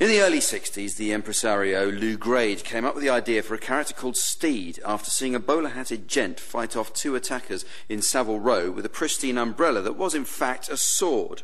In 0.00 0.08
the 0.08 0.20
early 0.20 0.38
60s, 0.38 0.96
the 0.96 1.12
impresario 1.12 1.90
Lew 1.90 2.16
Grade 2.16 2.64
came 2.64 2.86
up 2.86 2.94
with 2.94 3.04
the 3.04 3.10
idea 3.10 3.42
for 3.42 3.54
a 3.54 3.58
character 3.58 3.92
called 3.92 4.16
Steed 4.16 4.80
after 4.84 5.10
seeing 5.10 5.34
a 5.34 5.40
bowler 5.40 5.68
hatted 5.68 6.08
gent 6.08 6.40
fight 6.40 6.74
off 6.74 6.94
two 6.94 7.14
attackers 7.14 7.66
in 7.88 8.00
Savile 8.00 8.40
Row 8.40 8.70
with 8.70 8.86
a 8.86 8.90
pristine 8.90 9.36
umbrella 9.36 9.82
that 9.82 9.96
was, 9.96 10.14
in 10.14 10.24
fact, 10.24 10.70
a 10.70 10.76
sword. 10.78 11.42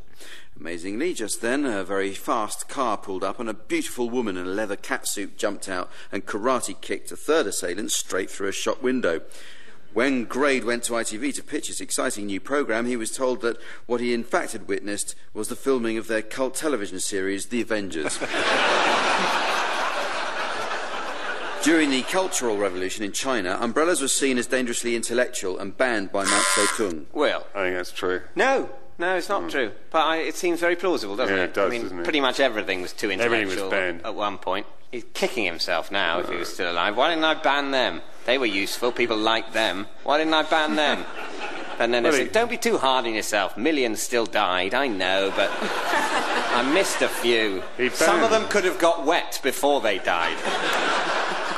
Amazingly, 0.58 1.12
just 1.12 1.42
then, 1.42 1.66
a 1.66 1.84
very 1.84 2.14
fast 2.14 2.66
car 2.68 2.96
pulled 2.96 3.22
up 3.22 3.38
and 3.38 3.48
a 3.48 3.54
beautiful 3.54 4.08
woman 4.08 4.38
in 4.38 4.46
a 4.46 4.50
leather 4.50 4.76
catsuit 4.76 5.36
jumped 5.36 5.68
out 5.68 5.90
and 6.10 6.24
karate 6.24 6.80
kicked 6.80 7.12
a 7.12 7.16
third 7.16 7.46
assailant 7.46 7.92
straight 7.92 8.30
through 8.30 8.48
a 8.48 8.52
shop 8.52 8.82
window. 8.82 9.20
When 9.92 10.24
Grade 10.24 10.64
went 10.64 10.82
to 10.84 10.94
ITV 10.94 11.34
to 11.34 11.42
pitch 11.42 11.68
his 11.68 11.80
exciting 11.80 12.26
new 12.26 12.40
programme, 12.40 12.86
he 12.86 12.96
was 12.96 13.14
told 13.14 13.42
that 13.42 13.58
what 13.86 14.00
he 14.00 14.14
in 14.14 14.24
fact 14.24 14.52
had 14.52 14.66
witnessed 14.66 15.14
was 15.34 15.48
the 15.48 15.56
filming 15.56 15.98
of 15.98 16.06
their 16.06 16.22
cult 16.22 16.54
television 16.54 17.00
series, 17.00 17.46
The 17.46 17.60
Avengers. 17.60 18.18
During 21.62 21.90
the 21.90 22.02
Cultural 22.02 22.56
Revolution 22.56 23.04
in 23.04 23.12
China, 23.12 23.58
umbrellas 23.60 24.00
were 24.00 24.08
seen 24.08 24.38
as 24.38 24.46
dangerously 24.46 24.96
intellectual 24.96 25.58
and 25.58 25.76
banned 25.76 26.12
by 26.12 26.24
Mao 26.24 26.42
Zedong. 26.54 27.06
Well, 27.12 27.46
I 27.54 27.64
think 27.64 27.76
that's 27.76 27.92
true. 27.92 28.22
No, 28.34 28.70
no, 28.98 29.16
it's 29.16 29.28
not 29.28 29.42
hmm. 29.42 29.48
true. 29.48 29.72
But 29.90 30.06
I, 30.06 30.16
it 30.18 30.36
seems 30.36 30.60
very 30.60 30.76
plausible, 30.76 31.16
doesn't. 31.16 31.34
Yeah, 31.34 31.42
it? 31.42 31.50
it 31.50 31.54
does, 31.54 31.72
I 31.72 31.78
mean, 31.78 32.04
pretty 32.04 32.20
much 32.20 32.40
everything 32.40 32.82
was 32.82 32.92
too 32.92 33.08
was 33.08 33.14
intellectual 33.14 33.70
banned. 33.70 34.02
at 34.04 34.14
one 34.14 34.38
point. 34.38 34.66
He's 34.92 35.04
kicking 35.14 35.44
himself 35.44 35.90
now 35.90 36.20
if 36.20 36.28
he 36.28 36.36
was 36.36 36.52
still 36.52 36.72
alive. 36.72 36.96
Why 36.96 37.10
didn't 37.10 37.24
I 37.24 37.34
ban 37.34 37.72
them? 37.72 38.02
They 38.24 38.38
were 38.38 38.46
useful. 38.46 38.92
People 38.92 39.16
liked 39.16 39.52
them. 39.52 39.86
Why 40.04 40.18
didn't 40.18 40.34
I 40.34 40.42
ban 40.42 40.76
them? 40.76 41.04
And 41.78 41.92
then 41.92 42.04
they 42.04 42.10
said, 42.10 42.32
don't 42.32 42.50
be 42.50 42.56
too 42.56 42.78
hard 42.78 43.04
on 43.04 43.14
yourself. 43.14 43.56
Millions 43.56 44.00
still 44.00 44.24
died, 44.24 44.72
I 44.72 44.88
know, 44.88 45.30
but 45.36 45.50
I 45.60 46.66
missed 46.72 47.02
a 47.02 47.08
few. 47.08 47.62
Some 47.92 48.22
of 48.22 48.30
them 48.30 48.48
could 48.48 48.64
have 48.64 48.78
got 48.78 49.04
wet 49.04 49.40
before 49.42 49.80
they 49.80 49.98
died. 49.98 50.38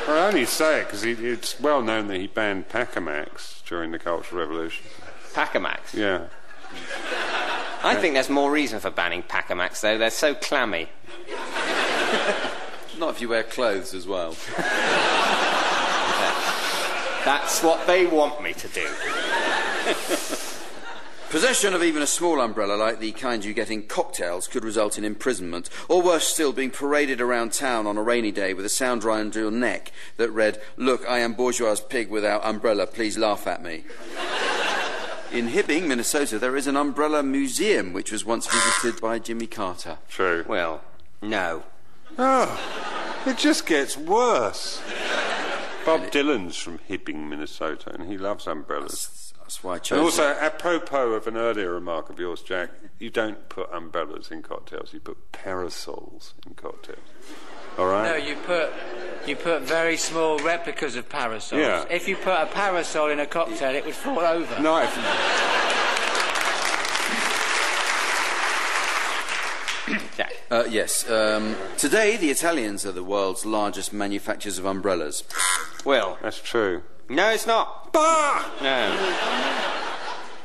Well, 0.07 0.23
I 0.23 0.27
only 0.29 0.45
say 0.45 0.81
it 0.81 0.85
because 0.85 1.03
it's 1.03 1.59
well 1.59 1.83
known 1.83 2.07
that 2.07 2.19
he 2.19 2.25
banned 2.25 2.67
Pacamax 2.67 3.63
during 3.65 3.91
the 3.91 3.99
Cultural 3.99 4.41
Revolution. 4.41 4.83
Pacamax. 5.33 5.93
Yeah. 5.93 6.29
I 7.81 7.95
think 7.95 8.13
there's 8.13 8.29
more 8.29 8.51
reason 8.51 8.79
for 8.79 8.89
banning 8.89 9.23
Pacamax, 9.23 9.81
though. 9.81 9.97
They're 9.97 10.09
so 10.09 10.35
clammy. 10.35 10.89
Not 12.97 13.11
if 13.11 13.21
you 13.21 13.29
wear 13.29 13.43
clothes 13.43 13.93
as 13.93 14.05
well. 14.05 14.35
That's 17.23 17.63
what 17.63 17.87
they 17.87 18.05
want 18.05 18.41
me 18.43 18.53
to 18.53 18.67
do. 18.67 18.87
Possession 21.29 21.73
of 21.75 21.83
even 21.83 22.01
a 22.01 22.07
small 22.07 22.41
umbrella 22.41 22.73
like 22.73 22.99
the 22.99 23.11
kind 23.11 23.45
you 23.45 23.53
get 23.53 23.69
in 23.69 23.83
cocktails 23.83 24.47
could 24.47 24.65
result 24.65 24.97
in 24.97 25.05
imprisonment, 25.05 25.69
or 25.87 26.01
worse 26.01 26.27
still, 26.27 26.51
being 26.51 26.71
paraded 26.71 27.21
around 27.21 27.53
town 27.53 27.85
on 27.85 27.97
a 27.97 28.03
rainy 28.03 28.31
day 28.31 28.53
with 28.53 28.65
a 28.65 28.69
sound 28.69 29.03
round 29.03 29.35
your 29.35 29.51
neck 29.51 29.91
that 30.17 30.31
read, 30.31 30.59
Look, 30.75 31.07
I 31.07 31.19
am 31.19 31.33
bourgeois 31.33 31.75
pig 31.87 32.09
without 32.09 32.43
umbrella, 32.43 32.87
please 32.87 33.15
laugh 33.15 33.45
at 33.45 33.61
me. 33.61 33.83
In 35.31 35.49
Hibbing, 35.49 35.87
Minnesota, 35.87 36.39
there 36.39 36.57
is 36.57 36.65
an 36.65 36.75
umbrella 36.75 37.21
museum 37.21 37.93
which 37.93 38.11
was 38.11 38.25
once 38.25 38.47
visited 38.47 38.99
by 38.99 39.19
Jimmy 39.19 39.45
Carter. 39.45 39.99
True. 40.09 40.43
Well, 40.47 40.81
no. 41.21 41.63
Oh, 42.17 42.59
it 43.27 43.37
just 43.37 43.67
gets 43.67 43.95
worse. 43.95 44.81
Bob 45.85 46.09
Dylan's 46.11 46.57
from 46.57 46.79
Hibbing, 46.89 47.29
Minnesota, 47.29 47.91
and 47.93 48.09
he 48.09 48.17
loves 48.17 48.47
umbrellas. 48.47 49.33
That's 49.39 49.63
why 49.63 49.73
I 49.73 49.75
And 49.75 49.83
chose 49.83 49.99
also, 49.99 50.31
it. 50.31 50.37
apropos 50.41 51.11
of 51.13 51.27
an 51.27 51.37
earlier 51.37 51.73
remark 51.73 52.09
of 52.09 52.19
yours, 52.19 52.41
Jack, 52.41 52.71
you 52.97 53.09
don't 53.11 53.49
put 53.49 53.71
umbrellas 53.71 54.31
in 54.31 54.41
cocktails, 54.41 54.93
you 54.93 54.99
put 54.99 55.31
parasols 55.31 56.33
in 56.45 56.55
cocktails. 56.55 56.99
All 57.79 57.87
right? 57.87 58.09
No, 58.11 58.15
you 58.17 58.35
put 58.35 58.73
you 59.25 59.37
put 59.37 59.61
very 59.61 59.95
small 59.95 60.37
replicas 60.39 60.97
of 60.97 61.07
parasols. 61.07 61.61
Yeah. 61.61 61.85
If 61.89 62.09
you 62.09 62.17
put 62.17 62.33
a 62.33 62.45
parasol 62.47 63.09
in 63.09 63.21
a 63.21 63.25
cocktail, 63.25 63.73
it 63.73 63.85
would 63.85 63.95
fall 63.95 64.19
over. 64.19 64.59
No, 64.61 64.79
if- 64.79 64.89
Jack. 70.17 70.33
Uh, 70.51 70.65
yes. 70.69 71.09
Um, 71.09 71.55
today, 71.77 72.17
the 72.17 72.29
Italians 72.29 72.85
are 72.85 72.91
the 72.91 73.03
world's 73.03 73.45
largest 73.45 73.93
manufacturers 73.93 74.57
of 74.57 74.65
umbrellas. 74.65 75.23
Well, 75.85 76.17
that's 76.21 76.41
true. 76.41 76.83
No, 77.07 77.29
it's 77.29 77.47
not. 77.47 77.93
Bah! 77.93 78.43
No. 78.61 79.55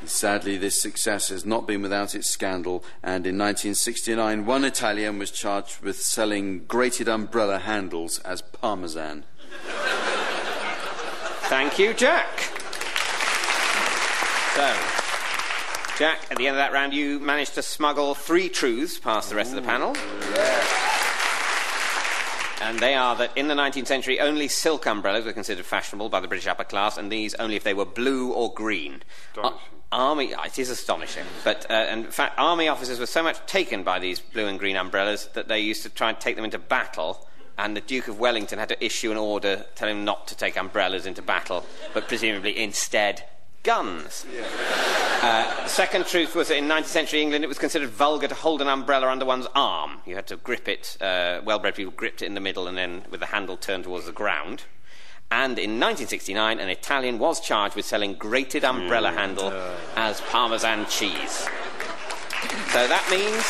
Sadly, 0.06 0.56
this 0.56 0.80
success 0.80 1.28
has 1.28 1.44
not 1.44 1.66
been 1.66 1.82
without 1.82 2.14
its 2.14 2.28
scandal, 2.28 2.84
and 3.02 3.26
in 3.26 3.38
1969, 3.38 4.46
one 4.46 4.64
Italian 4.64 5.18
was 5.18 5.30
charged 5.30 5.80
with 5.80 6.00
selling 6.00 6.64
grated 6.66 7.08
umbrella 7.08 7.58
handles 7.58 8.18
as 8.20 8.42
parmesan. 8.42 9.24
Thank 11.48 11.78
you, 11.78 11.94
Jack. 11.94 12.40
So, 14.54 14.76
Jack, 15.98 16.26
at 16.30 16.38
the 16.38 16.46
end 16.46 16.56
of 16.56 16.58
that 16.58 16.72
round, 16.72 16.94
you 16.94 17.20
managed 17.20 17.54
to 17.54 17.62
smuggle 17.62 18.14
three 18.14 18.48
truths 18.48 18.98
past 18.98 19.30
the 19.30 19.36
rest 19.36 19.50
of 19.50 19.56
the 19.56 19.62
panel. 19.62 19.96
And 22.60 22.78
they 22.78 22.94
are 22.94 23.14
that 23.16 23.36
in 23.36 23.48
the 23.48 23.54
19th 23.54 23.86
century, 23.86 24.20
only 24.20 24.48
silk 24.48 24.86
umbrellas 24.86 25.24
were 25.24 25.32
considered 25.32 25.66
fashionable 25.66 26.08
by 26.08 26.20
the 26.20 26.28
British 26.28 26.46
upper 26.46 26.64
class, 26.64 26.96
and 26.96 27.12
these 27.12 27.34
only 27.34 27.56
if 27.56 27.64
they 27.64 27.74
were 27.74 27.84
blue 27.84 28.32
or 28.32 28.54
green. 28.54 29.02
Astonishing. 29.36 29.60
Ar- 29.94 30.08
army, 30.08 30.34
it 30.44 30.58
is 30.58 30.70
astonishing. 30.70 31.24
But 31.44 31.70
uh, 31.70 31.86
in 31.90 32.04
fact, 32.04 32.38
army 32.38 32.68
officers 32.68 32.98
were 32.98 33.06
so 33.06 33.22
much 33.22 33.44
taken 33.46 33.84
by 33.84 33.98
these 33.98 34.20
blue 34.20 34.46
and 34.46 34.58
green 34.58 34.76
umbrellas 34.76 35.28
that 35.34 35.48
they 35.48 35.60
used 35.60 35.82
to 35.84 35.88
try 35.88 36.10
and 36.10 36.20
take 36.20 36.36
them 36.36 36.44
into 36.44 36.58
battle. 36.58 37.26
And 37.56 37.76
the 37.76 37.80
Duke 37.80 38.08
of 38.08 38.18
Wellington 38.18 38.58
had 38.58 38.68
to 38.70 38.84
issue 38.84 39.12
an 39.12 39.16
order 39.16 39.64
telling 39.76 39.98
him 39.98 40.04
not 40.04 40.26
to 40.28 40.36
take 40.36 40.56
umbrellas 40.56 41.06
into 41.06 41.22
battle, 41.22 41.64
but 41.92 42.08
presumably 42.08 42.58
instead 42.58 43.24
guns. 43.62 44.26
Uh, 45.22 45.62
the 45.62 45.68
second 45.68 46.06
truth 46.06 46.34
was 46.34 46.48
that 46.48 46.58
in 46.58 46.66
19th 46.66 46.84
century 46.84 47.22
England 47.22 47.44
it 47.44 47.48
was 47.48 47.58
considered 47.58 47.88
vulgar 47.88 48.28
to 48.28 48.34
hold 48.34 48.60
an 48.60 48.68
umbrella 48.68 49.08
under 49.08 49.24
one's 49.24 49.46
arm. 49.54 49.98
You 50.04 50.16
had 50.16 50.26
to 50.26 50.36
grip 50.36 50.68
it, 50.68 50.98
uh, 51.00 51.40
well 51.44 51.58
bred 51.58 51.74
people 51.74 51.92
gripped 51.92 52.20
it 52.20 52.26
in 52.26 52.34
the 52.34 52.40
middle 52.40 52.66
and 52.66 52.76
then 52.76 53.04
with 53.10 53.20
the 53.20 53.26
handle 53.26 53.56
turned 53.56 53.84
towards 53.84 54.06
the 54.06 54.12
ground. 54.12 54.64
And 55.30 55.58
in 55.58 55.80
1969, 55.80 56.58
an 56.60 56.68
Italian 56.68 57.18
was 57.18 57.40
charged 57.40 57.76
with 57.76 57.84
selling 57.84 58.14
grated 58.14 58.64
umbrella 58.64 59.10
mm. 59.10 59.14
handle 59.14 59.48
uh. 59.48 59.74
as 59.96 60.20
Parmesan 60.22 60.86
cheese. 60.86 61.48
So 62.72 62.86
that 62.86 63.06
means 63.10 63.44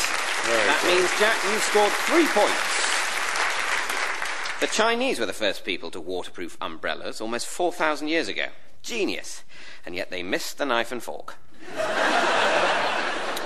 that 0.45 0.85
means 0.87 1.11
Jack, 1.19 1.37
you 1.45 1.59
scored 1.59 1.93
three 2.05 2.27
points. 2.27 2.85
The 4.61 4.67
Chinese 4.67 5.19
were 5.19 5.27
the 5.27 5.33
first 5.33 5.65
people 5.65 5.91
to 5.91 6.01
waterproof 6.01 6.57
umbrellas 6.61 7.21
almost 7.21 7.47
4,000 7.47 8.09
years 8.09 8.29
ago. 8.29 8.47
Genius. 8.83 9.43
And 9.85 9.95
yet 9.95 10.11
they 10.11 10.23
missed 10.23 10.59
the 10.59 10.67
knife 10.67 10.93
and 10.93 11.03
fork. 11.03 11.37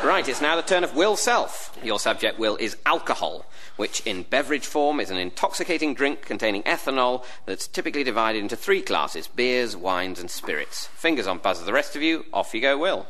right, 0.05 0.29
it's 0.29 0.41
now 0.41 0.57
the 0.57 0.63
turn 0.63 0.85
of 0.85 0.95
Will 0.95 1.17
Self. 1.17 1.77
Your 1.83 1.99
subject, 1.99 2.39
Will, 2.39 2.57
is 2.57 2.77
alcohol, 2.87 3.47
which 3.77 4.01
in 4.07 4.23
beverage 4.23 4.67
form 4.67 5.01
is 5.01 5.11
an 5.11 5.17
intoxicating 5.17 5.95
drink 5.95 6.23
containing 6.23 6.63
ethanol 6.65 7.25
that's 7.47 7.67
typically 7.67 8.05
divided 8.05 8.41
into 8.41 8.57
three 8.57 8.83
classes 8.83 9.29
beers, 9.29 9.77
wines, 9.77 10.21
and 10.21 10.31
spirits. 10.31 10.87
Fingers 10.89 11.27
on 11.27 11.39
buzzer, 11.39 11.65
the 11.65 11.73
rest 11.73 11.97
of 11.97 12.03
you, 12.03 12.25
off 12.33 12.55
you 12.55 12.61
go, 12.61 12.77
Will. 12.79 13.07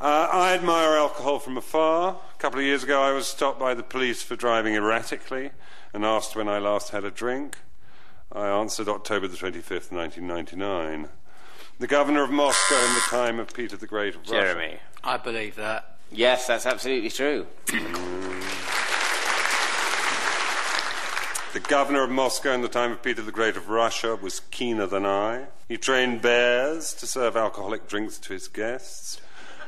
Uh, 0.00 0.28
I 0.30 0.54
admire 0.54 0.96
alcohol 0.96 1.40
from 1.40 1.56
afar. 1.56 2.20
A 2.34 2.38
couple 2.38 2.60
of 2.60 2.64
years 2.64 2.84
ago, 2.84 3.02
I 3.02 3.12
was 3.12 3.26
stopped 3.26 3.58
by 3.58 3.74
the 3.74 3.82
police 3.82 4.22
for 4.22 4.36
driving 4.36 4.74
erratically 4.74 5.50
and 5.92 6.04
asked 6.04 6.36
when 6.36 6.48
I 6.48 6.58
last 6.58 6.90
had 6.90 7.04
a 7.04 7.10
drink. 7.10 7.58
I 8.30 8.46
answered 8.46 8.88
October 8.88 9.26
the 9.26 9.36
25th, 9.36 9.90
1999. 9.90 11.08
The 11.80 11.86
governor 11.86 12.24
of 12.24 12.30
Moscow 12.30 12.74
in 12.74 12.94
the 12.94 13.04
time 13.08 13.38
of 13.38 13.54
Peter 13.54 13.76
the 13.76 13.86
Great 13.86 14.16
of 14.16 14.22
Russia. 14.22 14.32
Jeremy. 14.32 14.80
I 15.04 15.16
believe 15.16 15.54
that. 15.54 15.96
Yes, 16.10 16.48
that's 16.48 16.66
absolutely 16.66 17.10
true. 17.10 17.46
The 21.52 21.60
governor 21.60 22.02
of 22.02 22.10
Moscow 22.10 22.52
in 22.52 22.62
the 22.62 22.68
time 22.68 22.90
of 22.90 23.00
Peter 23.02 23.22
the 23.22 23.30
Great 23.30 23.56
of 23.56 23.68
Russia 23.68 24.16
was 24.16 24.40
keener 24.50 24.86
than 24.86 25.06
I. 25.06 25.46
He 25.68 25.76
trained 25.76 26.20
bears 26.20 26.92
to 26.94 27.06
serve 27.06 27.36
alcoholic 27.36 27.86
drinks 27.86 28.18
to 28.18 28.32
his 28.32 28.48
guests. 28.48 29.20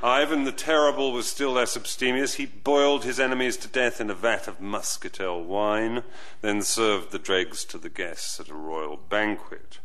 Ivan 0.02 0.42
the 0.42 0.52
Terrible 0.52 1.12
was 1.12 1.28
still 1.28 1.52
less 1.52 1.76
abstemious. 1.76 2.34
He 2.34 2.46
boiled 2.46 3.04
his 3.04 3.20
enemies 3.20 3.56
to 3.58 3.68
death 3.68 4.00
in 4.00 4.10
a 4.10 4.14
vat 4.14 4.48
of 4.48 4.60
muscatel 4.60 5.44
wine, 5.44 6.02
then 6.40 6.62
served 6.62 7.12
the 7.12 7.18
dregs 7.20 7.64
to 7.66 7.78
the 7.78 7.90
guests 7.90 8.40
at 8.40 8.48
a 8.48 8.54
royal 8.54 8.96
banquet. 8.96 9.78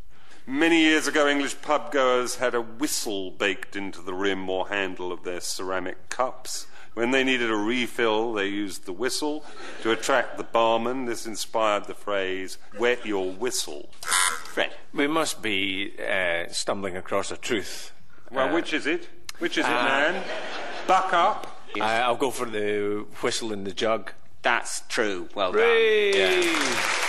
Many 0.48 0.82
years 0.82 1.08
ago, 1.08 1.28
English 1.28 1.60
pub 1.62 1.92
goers 1.92 2.36
had 2.36 2.54
a 2.54 2.62
whistle 2.62 3.32
baked 3.32 3.76
into 3.76 4.02
the 4.02 4.14
rim 4.14 4.48
or 4.48 4.68
handle 4.68 5.12
of 5.12 5.24
their 5.24 5.40
ceramic 5.42 6.10
cups 6.10 6.68
When 6.94 7.12
they 7.12 7.24
needed 7.24 7.50
a 7.52 7.56
refill, 7.56 8.32
they 8.34 8.48
used 8.48 8.86
the 8.86 8.94
whistle. 8.94 9.44
To 9.82 9.92
attract 9.92 10.38
the 10.38 10.44
barman, 10.46 11.06
this 11.06 11.26
inspired 11.26 11.86
the 11.86 11.94
phrase, 11.94 12.58
wet 12.80 13.06
your 13.06 13.32
whistle. 13.32 13.90
Fred. 14.46 14.72
We 14.94 15.08
must 15.08 15.42
be 15.42 15.94
uh, 16.00 16.46
stumbling 16.50 16.96
across 16.96 17.32
a 17.32 17.38
truth. 17.38 17.92
Well, 18.32 18.50
Uh, 18.50 18.54
which 18.54 18.72
is 18.72 18.86
it? 18.88 19.10
Which 19.40 19.58
is 19.58 19.66
it, 19.66 19.70
man? 19.70 20.24
Buck 20.88 21.12
up. 21.12 21.60
I, 21.82 22.00
I'll 22.00 22.16
go 22.16 22.32
for 22.32 22.46
the 22.46 23.06
whistle 23.22 23.52
in 23.52 23.66
the 23.66 23.74
jug. 23.74 24.14
That's 24.42 24.84
true. 24.88 25.28
Well 25.36 25.52
done. 25.52 27.05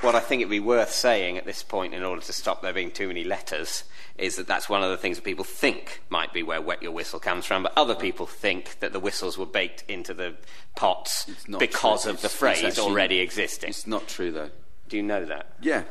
What 0.00 0.14
I 0.14 0.20
think 0.20 0.40
it'd 0.42 0.50
be 0.50 0.60
worth 0.60 0.92
saying 0.92 1.38
at 1.38 1.44
this 1.44 1.62
point, 1.64 1.92
in 1.92 2.04
order 2.04 2.20
to 2.22 2.32
stop 2.32 2.62
there 2.62 2.72
being 2.72 2.92
too 2.92 3.08
many 3.08 3.24
letters, 3.24 3.82
is 4.16 4.36
that 4.36 4.46
that's 4.46 4.68
one 4.68 4.82
of 4.82 4.90
the 4.90 4.96
things 4.96 5.16
that 5.16 5.24
people 5.24 5.44
think 5.44 6.02
might 6.08 6.32
be 6.32 6.42
where 6.42 6.60
"wet 6.60 6.82
your 6.82 6.92
whistle" 6.92 7.18
comes 7.18 7.44
from, 7.46 7.64
but 7.64 7.72
other 7.76 7.96
people 7.96 8.24
think 8.26 8.78
that 8.78 8.92
the 8.92 9.00
whistles 9.00 9.36
were 9.36 9.46
baked 9.46 9.82
into 9.88 10.14
the 10.14 10.34
pots 10.76 11.26
because 11.58 12.02
true. 12.02 12.12
of 12.12 12.16
the 12.20 12.26
It's- 12.26 12.36
phrase 12.36 12.64
actually- 12.64 12.82
already 12.84 13.18
existing. 13.20 13.70
It's 13.70 13.86
not 13.88 14.06
true, 14.06 14.30
though. 14.30 14.50
Do 14.88 14.96
you 14.96 15.02
know 15.02 15.24
that? 15.24 15.52
Yeah. 15.60 15.82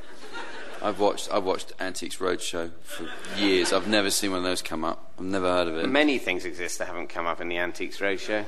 I've 0.82 1.00
watched, 1.00 1.28
I've 1.32 1.44
watched 1.44 1.74
Antiques 1.80 2.18
Roadshow 2.18 2.72
for 2.84 3.10
years. 3.38 3.74
I've 3.74 3.88
never 3.88 4.10
seen 4.12 4.32
one 4.32 4.40
of 4.40 4.44
those 4.46 4.62
come 4.62 4.86
up. 4.86 5.12
I've 5.18 5.26
never 5.26 5.48
heard 5.48 5.68
of 5.68 5.78
it. 5.78 5.88
Many 5.90 6.18
things 6.20 6.46
exist 6.46 6.78
that 6.80 6.86
haven't 6.88 7.08
come 7.08 7.26
up 7.26 7.42
in 7.42 7.50
the 7.50 7.58
Antiques 7.58 7.98
Roadshow. 7.98 8.46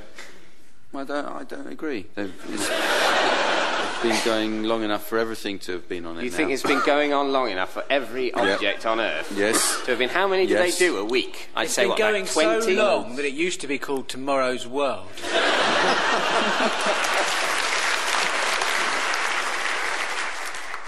I 0.94 1.04
don't, 1.04 1.26
I 1.26 1.44
don't 1.44 1.68
agree. 1.68 2.08
They've, 2.16 2.34
it's, 2.50 2.68
it's 2.70 4.02
been 4.02 4.18
going 4.26 4.64
long 4.64 4.84
enough 4.84 5.06
for 5.08 5.20
everything 5.20 5.60
to 5.60 5.74
have 5.74 5.88
been 5.88 6.06
on 6.06 6.18
it 6.18 6.24
You 6.24 6.32
now. 6.32 6.38
think 6.38 6.50
it's 6.52 6.64
been 6.64 6.82
going 6.86 7.14
on 7.14 7.32
long 7.32 7.50
enough 7.52 7.72
for 7.74 7.84
every 7.90 8.34
object 8.34 8.86
on 8.88 9.00
Earth 9.00 9.32
Yes. 9.36 9.82
to 9.86 9.92
have 9.92 10.00
been? 10.00 10.10
How 10.10 10.28
many 10.28 10.48
do 10.48 10.54
Yes. 10.54 10.80
they 10.80 10.86
do 10.88 10.98
a 10.98 11.06
week? 11.06 11.50
I'd 11.56 11.66
It's 11.66 11.74
say 11.74 11.84
been 11.84 11.90
what, 11.90 11.98
going 12.00 12.24
like 12.24 12.32
so 12.32 12.60
20? 12.62 12.76
long 12.76 13.16
that 13.18 13.26
it 13.26 13.34
used 13.34 13.62
to 13.62 13.68
be 13.68 13.78
called 13.78 14.08
Tomorrow's 14.10 14.66
World. 14.68 15.06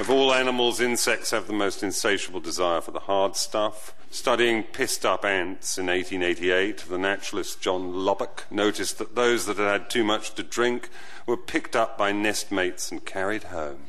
Of 0.01 0.09
all 0.09 0.33
animals, 0.33 0.79
insects 0.79 1.29
have 1.29 1.45
the 1.45 1.53
most 1.53 1.83
insatiable 1.83 2.39
desire 2.39 2.81
for 2.81 2.89
the 2.89 3.01
hard 3.01 3.35
stuff. 3.35 3.93
Studying 4.09 4.63
pissed 4.63 5.05
up 5.05 5.23
ants 5.23 5.77
in 5.77 5.85
1888, 5.85 6.85
the 6.89 6.97
naturalist 6.97 7.61
John 7.61 7.93
Lubbock 8.03 8.47
noticed 8.49 8.97
that 8.97 9.13
those 9.13 9.45
that 9.45 9.57
had 9.57 9.67
had 9.67 9.89
too 9.91 10.03
much 10.03 10.33
to 10.33 10.41
drink 10.41 10.89
were 11.27 11.37
picked 11.37 11.75
up 11.75 11.99
by 11.99 12.11
nestmates 12.11 12.91
and 12.91 13.05
carried 13.05 13.43
home. 13.43 13.81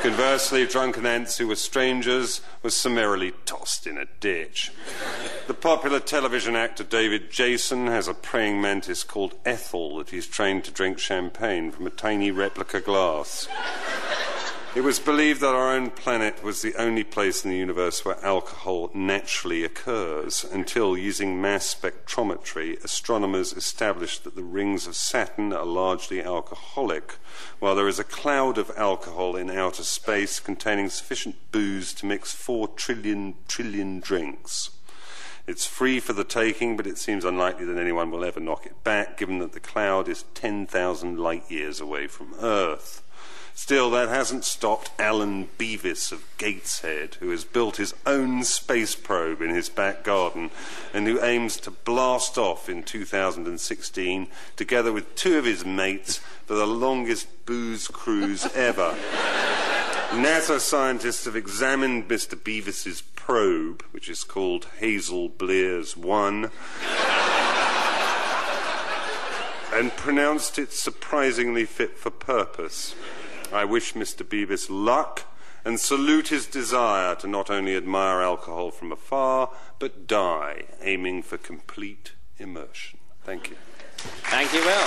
Conversely, 0.00 0.64
drunken 0.64 1.04
ants 1.04 1.38
who 1.38 1.48
were 1.48 1.56
strangers 1.56 2.40
were 2.62 2.70
summarily 2.70 3.32
tossed 3.46 3.88
in 3.88 3.98
a 3.98 4.06
ditch. 4.20 4.70
The 5.48 5.54
popular 5.54 5.98
television 5.98 6.54
actor 6.54 6.84
David 6.84 7.32
Jason 7.32 7.88
has 7.88 8.06
a 8.06 8.14
praying 8.14 8.60
mantis 8.60 9.02
called 9.02 9.34
Ethel 9.44 9.98
that 9.98 10.10
he's 10.10 10.28
trained 10.28 10.62
to 10.66 10.70
drink 10.70 11.00
champagne 11.00 11.72
from 11.72 11.88
a 11.88 11.90
tiny 11.90 12.30
replica 12.30 12.80
glass. 12.80 13.48
It 14.76 14.84
was 14.84 14.98
believed 14.98 15.40
that 15.40 15.54
our 15.54 15.72
own 15.72 15.88
planet 15.88 16.42
was 16.42 16.60
the 16.60 16.74
only 16.74 17.02
place 17.02 17.42
in 17.42 17.50
the 17.50 17.56
universe 17.56 18.04
where 18.04 18.22
alcohol 18.22 18.90
naturally 18.92 19.64
occurs 19.64 20.44
until, 20.44 20.98
using 20.98 21.40
mass 21.40 21.74
spectrometry, 21.74 22.84
astronomers 22.84 23.54
established 23.54 24.24
that 24.24 24.36
the 24.36 24.42
rings 24.42 24.86
of 24.86 24.94
Saturn 24.94 25.54
are 25.54 25.64
largely 25.64 26.22
alcoholic, 26.22 27.14
while 27.58 27.74
there 27.74 27.88
is 27.88 27.98
a 27.98 28.04
cloud 28.04 28.58
of 28.58 28.70
alcohol 28.76 29.34
in 29.34 29.48
outer 29.48 29.82
space 29.82 30.38
containing 30.40 30.90
sufficient 30.90 31.36
booze 31.52 31.94
to 31.94 32.04
mix 32.04 32.34
four 32.34 32.68
trillion 32.68 33.36
trillion 33.48 33.98
drinks. 33.98 34.68
It's 35.46 35.64
free 35.64 36.00
for 36.00 36.12
the 36.12 36.22
taking, 36.22 36.76
but 36.76 36.86
it 36.86 36.98
seems 36.98 37.24
unlikely 37.24 37.64
that 37.64 37.78
anyone 37.78 38.10
will 38.10 38.26
ever 38.26 38.40
knock 38.40 38.66
it 38.66 38.84
back, 38.84 39.16
given 39.16 39.38
that 39.38 39.52
the 39.52 39.58
cloud 39.60 40.06
is 40.06 40.24
10,000 40.34 41.18
light 41.18 41.50
years 41.50 41.80
away 41.80 42.08
from 42.08 42.34
Earth. 42.42 43.02
Still, 43.58 43.90
that 43.92 44.10
hasn't 44.10 44.44
stopped 44.44 44.90
Alan 44.98 45.48
Beavis 45.56 46.12
of 46.12 46.22
Gateshead, 46.36 47.16
who 47.20 47.30
has 47.30 47.44
built 47.44 47.78
his 47.78 47.94
own 48.04 48.44
space 48.44 48.94
probe 48.94 49.40
in 49.40 49.48
his 49.48 49.70
back 49.70 50.04
garden 50.04 50.50
and 50.92 51.06
who 51.06 51.22
aims 51.22 51.56
to 51.60 51.70
blast 51.70 52.36
off 52.36 52.68
in 52.68 52.82
2016, 52.82 54.28
together 54.56 54.92
with 54.92 55.14
two 55.14 55.38
of 55.38 55.46
his 55.46 55.64
mates, 55.64 56.18
for 56.44 56.52
the 56.52 56.66
longest 56.66 57.46
booze 57.46 57.88
cruise 57.88 58.44
ever. 58.54 58.94
NASA 60.10 60.60
scientists 60.60 61.24
have 61.24 61.34
examined 61.34 62.08
Mr. 62.08 62.36
Beavis's 62.36 63.00
probe, 63.14 63.82
which 63.90 64.10
is 64.10 64.22
called 64.22 64.66
Hazel 64.80 65.30
Blears 65.30 65.96
1, 65.96 66.50
and 69.72 69.96
pronounced 69.96 70.58
it 70.58 70.74
surprisingly 70.74 71.64
fit 71.64 71.96
for 71.96 72.10
purpose. 72.10 72.94
I 73.52 73.64
wish 73.64 73.94
Mr. 73.94 74.24
Beavis 74.24 74.68
luck 74.68 75.24
and 75.64 75.80
salute 75.80 76.28
his 76.28 76.46
desire 76.46 77.14
to 77.16 77.26
not 77.26 77.50
only 77.50 77.76
admire 77.76 78.20
alcohol 78.20 78.70
from 78.70 78.92
afar, 78.92 79.50
but 79.78 80.06
die 80.06 80.64
aiming 80.80 81.22
for 81.22 81.36
complete 81.36 82.12
immersion. 82.38 82.98
Thank 83.24 83.50
you. 83.50 83.56
Thank 83.96 84.52
you, 84.52 84.60
Will. 84.60 84.86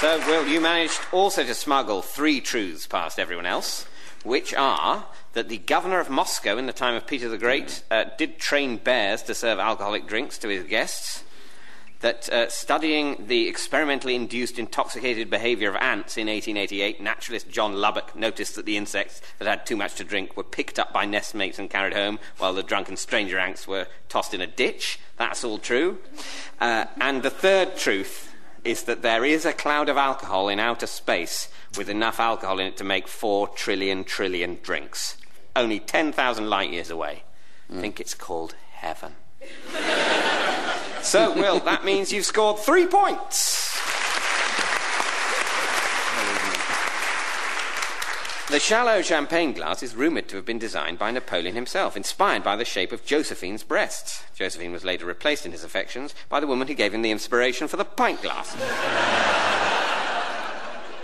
So, 0.00 0.18
Will, 0.26 0.46
you 0.46 0.60
managed 0.60 1.00
also 1.12 1.44
to 1.44 1.54
smuggle 1.54 2.00
three 2.00 2.40
truths 2.40 2.86
past 2.86 3.18
everyone 3.18 3.46
else, 3.46 3.86
which 4.24 4.54
are 4.54 5.06
that 5.32 5.48
the 5.48 5.58
governor 5.58 6.00
of 6.00 6.08
Moscow 6.08 6.56
in 6.56 6.66
the 6.66 6.72
time 6.72 6.94
of 6.94 7.06
Peter 7.06 7.28
the 7.28 7.38
Great 7.38 7.82
uh, 7.90 8.04
did 8.16 8.38
train 8.38 8.76
bears 8.76 9.22
to 9.24 9.34
serve 9.34 9.58
alcoholic 9.58 10.06
drinks 10.06 10.38
to 10.38 10.48
his 10.48 10.64
guests, 10.64 11.24
that 12.00 12.28
uh, 12.30 12.48
studying 12.48 13.26
the 13.26 13.46
experimentally 13.46 14.14
induced 14.14 14.58
intoxicated 14.58 15.28
behavior 15.28 15.68
of 15.68 15.76
ants 15.76 16.16
in 16.16 16.26
1888, 16.26 17.00
naturalist 17.00 17.50
John 17.50 17.74
Lubbock 17.74 18.16
noticed 18.16 18.54
that 18.56 18.64
the 18.64 18.76
insects 18.76 19.20
that 19.38 19.46
had 19.46 19.66
too 19.66 19.76
much 19.76 19.94
to 19.96 20.04
drink 20.04 20.36
were 20.36 20.42
picked 20.42 20.78
up 20.78 20.92
by 20.92 21.06
nestmates 21.06 21.58
and 21.58 21.68
carried 21.68 21.94
home, 21.94 22.18
while 22.38 22.54
the 22.54 22.62
drunken 22.62 22.96
stranger 22.96 23.38
ants 23.38 23.68
were 23.68 23.86
tossed 24.08 24.34
in 24.34 24.40
a 24.40 24.46
ditch. 24.46 24.98
That's 25.16 25.44
all 25.44 25.58
true. 25.58 25.98
Uh, 26.60 26.86
and 26.98 27.22
the 27.22 27.30
third 27.30 27.76
truth 27.76 28.34
is 28.64 28.84
that 28.84 29.02
there 29.02 29.24
is 29.24 29.44
a 29.44 29.52
cloud 29.52 29.88
of 29.88 29.96
alcohol 29.96 30.48
in 30.48 30.58
outer 30.58 30.86
space 30.86 31.48
with 31.76 31.88
enough 31.88 32.18
alcohol 32.18 32.58
in 32.58 32.66
it 32.66 32.76
to 32.78 32.84
make 32.84 33.08
four 33.08 33.48
trillion 33.48 34.04
trillion 34.04 34.58
drinks. 34.62 35.16
Only 35.54 35.80
10,000 35.80 36.48
light 36.48 36.70
years 36.70 36.90
away. 36.90 37.24
I 37.70 37.80
think 37.80 38.00
it's 38.00 38.14
called 38.14 38.54
heaven. 38.72 39.14
So, 41.02 41.32
Will, 41.34 41.60
that 41.60 41.84
means 41.84 42.12
you've 42.12 42.26
scored 42.26 42.58
three 42.58 42.86
points. 42.86 43.70
The 48.50 48.58
shallow 48.58 49.00
champagne 49.00 49.52
glass 49.52 49.80
is 49.80 49.94
rumoured 49.94 50.28
to 50.28 50.36
have 50.36 50.44
been 50.44 50.58
designed 50.58 50.98
by 50.98 51.12
Napoleon 51.12 51.54
himself, 51.54 51.96
inspired 51.96 52.42
by 52.42 52.56
the 52.56 52.64
shape 52.64 52.90
of 52.90 53.04
Josephine's 53.04 53.62
breasts. 53.62 54.24
Josephine 54.34 54.72
was 54.72 54.84
later 54.84 55.06
replaced 55.06 55.46
in 55.46 55.52
his 55.52 55.62
affections 55.62 56.16
by 56.28 56.40
the 56.40 56.48
woman 56.48 56.66
who 56.66 56.74
gave 56.74 56.92
him 56.92 57.02
the 57.02 57.12
inspiration 57.12 57.68
for 57.68 57.76
the 57.76 57.84
pint 57.84 58.20
glass. 58.22 58.56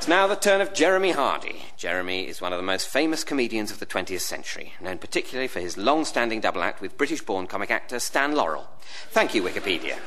It's 0.07 0.11
now 0.11 0.29
the 0.29 0.37
turn 0.37 0.61
of 0.61 0.73
Jeremy 0.73 1.11
Hardy. 1.11 1.63
Jeremy 1.77 2.29
is 2.29 2.41
one 2.41 2.53
of 2.53 2.61
the 2.61 2.63
most 2.63 2.87
famous 2.87 3.25
comedians 3.25 3.73
of 3.73 3.81
the 3.81 3.87
20th 3.87 4.21
century, 4.21 4.73
known 4.81 4.99
particularly 4.99 5.49
for 5.49 5.59
his 5.59 5.77
long 5.77 6.05
standing 6.05 6.41
double 6.41 6.63
act 6.63 6.81
with 6.81 6.97
British 6.97 7.23
born 7.23 7.49
comic 7.49 7.73
actor 7.73 7.99
Stan 7.99 8.37
Laurel. 8.37 8.69
Thank 9.11 9.35
you, 9.35 9.43
Wikipedia. 9.43 9.99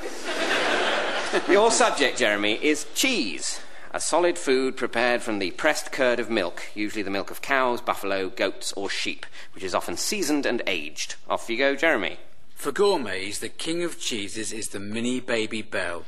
Your 1.49 1.69
subject, 1.69 2.17
Jeremy, 2.17 2.53
is 2.63 2.87
cheese, 2.95 3.59
a 3.91 3.99
solid 3.99 4.37
food 4.37 4.77
prepared 4.77 5.21
from 5.21 5.39
the 5.39 5.51
pressed 5.51 5.91
curd 5.91 6.21
of 6.21 6.29
milk, 6.29 6.63
usually 6.73 7.03
the 7.03 7.11
milk 7.11 7.29
of 7.29 7.41
cows, 7.41 7.81
buffalo, 7.81 8.29
goats, 8.29 8.71
or 8.77 8.89
sheep, 8.89 9.25
which 9.51 9.65
is 9.65 9.75
often 9.75 9.97
seasoned 9.97 10.45
and 10.45 10.61
aged. 10.65 11.15
Off 11.29 11.49
you 11.49 11.57
go, 11.57 11.75
Jeremy. 11.75 12.19
For 12.55 12.71
gourmets, 12.71 13.39
the 13.39 13.49
king 13.49 13.83
of 13.83 13.99
cheeses 13.99 14.53
is 14.53 14.69
the 14.69 14.79
mini 14.79 15.19
Babybel. 15.19 16.05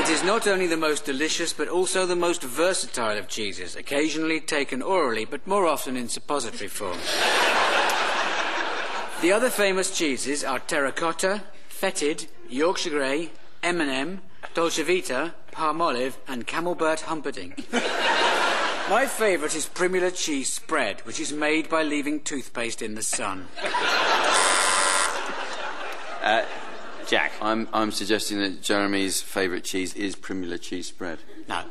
It 0.00 0.08
is 0.08 0.24
not 0.24 0.46
only 0.46 0.66
the 0.66 0.78
most 0.78 1.04
delicious, 1.04 1.52
but 1.52 1.68
also 1.68 2.06
the 2.06 2.16
most 2.16 2.42
versatile 2.42 3.18
of 3.18 3.28
cheeses, 3.28 3.76
occasionally 3.76 4.40
taken 4.40 4.80
orally, 4.80 5.26
but 5.26 5.46
more 5.46 5.66
often 5.66 5.94
in 5.94 6.08
suppository 6.08 6.68
form. 6.68 6.96
the 9.20 9.30
other 9.30 9.50
famous 9.50 9.96
cheeses 9.96 10.42
are 10.42 10.58
terracotta, 10.58 11.42
fetid, 11.68 12.28
Yorkshire 12.48 12.88
Grey, 12.88 13.30
M&M, 13.62 14.22
Dolce 14.54 14.82
Vita, 14.82 15.34
Palmolive, 15.52 16.14
and 16.26 16.46
Camelbert 16.46 17.02
Humperdinck. 17.02 17.70
My 18.88 19.06
favourite 19.06 19.54
is 19.54 19.66
Primula 19.66 20.12
cheese 20.12 20.50
spread, 20.50 21.00
which 21.00 21.20
is 21.20 21.30
made 21.30 21.68
by 21.68 21.82
leaving 21.82 22.20
toothpaste 22.20 22.80
in 22.80 22.94
the 22.94 23.02
sun. 23.02 23.48
Jack. 27.10 27.32
I'm, 27.42 27.68
I'm 27.72 27.90
suggesting 27.90 28.38
that 28.38 28.62
Jeremy's 28.62 29.20
favourite 29.20 29.64
cheese 29.64 29.94
is 29.94 30.14
Primula 30.16 30.58
cheese 30.58 30.86
spread. 30.86 31.18
No. 31.48 31.62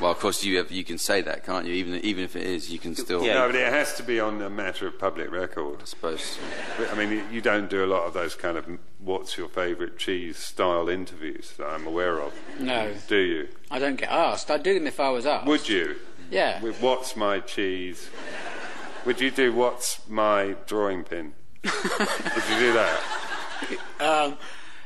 Well, 0.00 0.12
of 0.12 0.20
course, 0.20 0.44
you 0.44 0.58
have, 0.58 0.70
you 0.70 0.84
can 0.84 0.98
say 0.98 1.20
that, 1.22 1.44
can't 1.44 1.66
you? 1.66 1.72
Even 1.74 1.94
even 2.04 2.22
if 2.22 2.36
it 2.36 2.46
is, 2.46 2.70
you 2.70 2.78
can 2.78 2.94
still. 2.94 3.24
Yeah. 3.24 3.34
No, 3.34 3.46
but 3.48 3.56
it 3.56 3.72
has 3.72 3.94
to 3.96 4.04
be 4.04 4.20
on 4.20 4.40
a 4.40 4.48
matter 4.50 4.86
of 4.86 4.96
public 5.00 5.32
record. 5.32 5.78
I 5.82 5.84
suppose. 5.86 6.38
But, 6.78 6.92
I 6.92 6.94
mean, 6.94 7.10
you- 7.10 7.24
you 7.32 7.40
don't 7.40 7.68
do 7.68 7.84
a 7.84 7.88
lot 7.88 8.06
of 8.06 8.12
those 8.14 8.36
kind 8.36 8.56
of 8.56 8.66
"What's 9.00 9.36
your 9.36 9.48
favourite 9.48 9.98
cheese?" 9.98 10.36
style 10.38 10.88
interviews 10.88 11.54
that 11.56 11.66
I'm 11.66 11.84
aware 11.86 12.20
of, 12.20 12.32
No, 12.60 12.92
do 13.08 13.16
you? 13.16 13.48
I 13.72 13.80
don't 13.80 13.96
get 13.96 14.10
asked. 14.10 14.50
I'd 14.50 14.62
do 14.62 14.74
them 14.74 14.86
if 14.86 15.00
I 15.00 15.10
was 15.10 15.26
asked. 15.26 15.46
Would 15.48 15.68
you? 15.68 15.96
Yeah. 16.30 16.60
With 16.62 16.80
"What's 16.80 17.16
my 17.16 17.40
cheese?" 17.40 18.08
Would 19.06 19.20
you 19.20 19.32
do 19.32 19.52
"What's 19.52 20.06
my 20.08 20.54
drawing 20.66 21.02
pin"? 21.02 21.32
Would 21.64 21.72
you 21.72 22.58
do 22.58 22.72
that? 22.74 23.02
Um, 24.00 24.36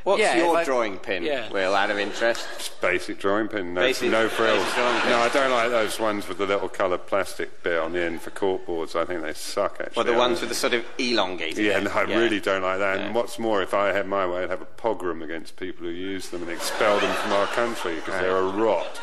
what's 0.05 0.21
Yeah, 0.21 0.37
your 0.39 0.57
I- 0.57 0.65
drawing 0.65 0.99
pin, 0.99 1.23
yeah. 1.23 1.51
Will, 1.51 1.75
out 1.75 1.91
of 1.91 1.99
interest? 1.99 2.47
Just 2.59 2.81
basic 2.81 3.19
drawing 3.19 3.49
pin, 3.49 3.75
no, 3.75 3.81
Basic- 3.83 4.11
no 4.11 4.29
frills. 4.29 4.59
basic 4.63 4.75
drawing 4.77 5.01
pin. 5.01 5.11
No, 5.11 5.19
I 5.19 5.29
don't 5.29 5.51
like 5.51 5.71
those 5.71 5.99
ones 6.01 6.29
with 6.29 6.39
the 6.39 6.47
little 6.47 6.69
coloured 6.69 7.07
plastic 7.07 7.63
bit 7.63 7.79
on 7.79 7.93
the 7.93 8.03
end 8.03 8.23
for 8.23 8.31
corkboards. 8.31 8.95
I 8.97 9.05
think 9.05 9.23
they 9.23 9.35
suck. 9.35 9.79
Actually, 9.81 9.93
Well, 9.97 10.05
the 10.05 10.15
I 10.15 10.19
ones 10.19 10.41
with 10.41 10.49
the 10.49 10.55
sort 10.55 10.75
of 10.75 10.85
elongated 10.99 11.65
Yeah, 11.65 11.81
no, 11.81 11.91
I 11.91 12.03
really 12.03 12.41
don't 12.41 12.63
like 12.63 12.79
that. 12.79 12.99
Yeah. 12.99 13.07
And 13.07 13.15
what's 13.15 13.39
more, 13.39 13.63
if 13.63 13.75
I 13.75 13.93
had 13.93 14.07
my 14.07 14.27
way, 14.27 14.43
I'd 14.45 14.51
have 14.51 14.63
a 14.63 14.67
pogrom 14.67 15.23
against 15.23 15.57
people 15.57 15.85
who 15.87 15.93
use 15.93 16.29
them 16.31 16.43
and 16.43 16.51
expel 16.51 16.99
them 17.01 17.15
from 17.17 17.33
our 17.33 17.47
country 17.49 17.97
because 17.97 18.15
they're 18.21 18.37
a 18.37 18.43
rot. 18.49 19.01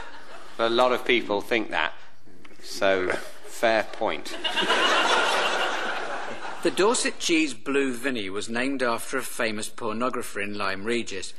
A 0.60 0.70
lot 0.70 0.92
of 0.94 1.04
people 1.06 1.42
think 1.42 1.70
that. 1.72 1.94
So, 2.64 3.10
fair 3.46 3.84
point. 3.84 4.36
The 6.66 6.72
Dorset 6.72 7.20
cheese 7.20 7.54
Blue 7.54 7.94
Vinny 7.94 8.28
was 8.28 8.50
named 8.50 8.82
after 8.82 9.20
a 9.20 9.22
famous 9.22 9.70
pornographer 9.70 10.42
in 10.42 10.58
Lyme 10.58 10.84
Regis. 10.84 11.32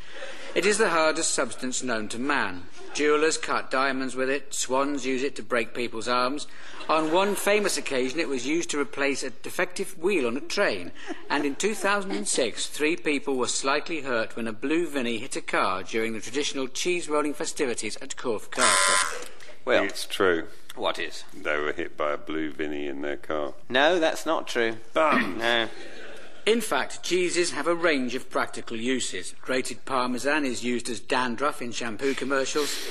It 0.54 0.64
is 0.64 0.78
the 0.78 0.90
hardest 0.90 1.32
substance 1.32 1.82
known 1.82 2.06
to 2.10 2.18
man. 2.20 2.68
Jewellers 2.94 3.36
cut 3.36 3.68
diamonds 3.68 4.14
with 4.14 4.30
it, 4.30 4.54
swans 4.54 5.04
use 5.04 5.24
it 5.24 5.34
to 5.34 5.42
break 5.42 5.74
people's 5.74 6.06
arms. 6.06 6.46
On 6.88 7.10
one 7.10 7.34
famous 7.34 7.76
occasion, 7.76 8.20
it 8.20 8.28
was 8.28 8.46
used 8.46 8.70
to 8.70 8.78
replace 8.78 9.24
a 9.24 9.30
defective 9.30 9.98
wheel 9.98 10.28
on 10.28 10.36
a 10.36 10.40
train. 10.40 10.92
And 11.28 11.44
in 11.44 11.56
2006, 11.56 12.68
three 12.68 12.94
people 12.94 13.34
were 13.34 13.48
slightly 13.48 14.02
hurt 14.02 14.36
when 14.36 14.46
a 14.46 14.52
Blue 14.52 14.86
Vinny 14.86 15.18
hit 15.18 15.34
a 15.34 15.40
car 15.40 15.82
during 15.82 16.12
the 16.12 16.20
traditional 16.20 16.68
cheese 16.68 17.08
rolling 17.08 17.34
festivities 17.34 17.96
at 17.96 18.16
Corfe 18.16 18.52
Castle. 18.52 19.28
Well, 19.64 19.82
It's 19.82 20.06
true. 20.06 20.46
What 20.76 20.98
is? 20.98 21.24
They 21.34 21.58
were 21.58 21.72
hit 21.72 21.96
by 21.96 22.12
a 22.12 22.16
blue 22.16 22.52
Vinny 22.52 22.86
in 22.86 23.02
their 23.02 23.16
car. 23.16 23.54
No, 23.68 23.98
that's 23.98 24.26
not 24.26 24.46
true. 24.46 24.76
Bums. 24.92 25.38
No. 25.38 25.68
In 26.46 26.60
fact, 26.60 27.02
cheeses 27.02 27.50
have 27.50 27.66
a 27.66 27.74
range 27.74 28.14
of 28.14 28.30
practical 28.30 28.76
uses. 28.76 29.34
Grated 29.42 29.84
parmesan 29.84 30.44
is 30.44 30.62
used 30.62 30.88
as 30.88 31.00
dandruff 31.00 31.60
in 31.60 31.72
shampoo 31.72 32.14
commercials. 32.14 32.86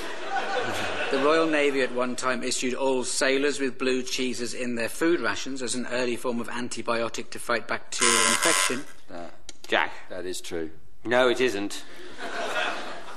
The 1.10 1.18
Royal 1.18 1.46
Navy 1.46 1.80
at 1.80 1.94
one 1.94 2.16
time 2.16 2.42
issued 2.42 2.74
all 2.74 3.04
sailors 3.04 3.58
with 3.58 3.78
blue 3.78 4.02
cheeses 4.02 4.52
in 4.52 4.74
their 4.74 4.88
food 4.90 5.20
rations 5.20 5.62
as 5.62 5.74
an 5.74 5.86
early 5.86 6.16
form 6.16 6.40
of 6.40 6.48
antibiotic 6.48 7.30
to 7.30 7.38
fight 7.38 7.66
bacterial 7.66 8.14
infection. 8.14 8.84
Jack. 9.66 9.92
That 10.10 10.26
is 10.26 10.40
true. 10.40 10.70
No, 11.04 11.28
it 11.28 11.40
isn't. 11.40 11.84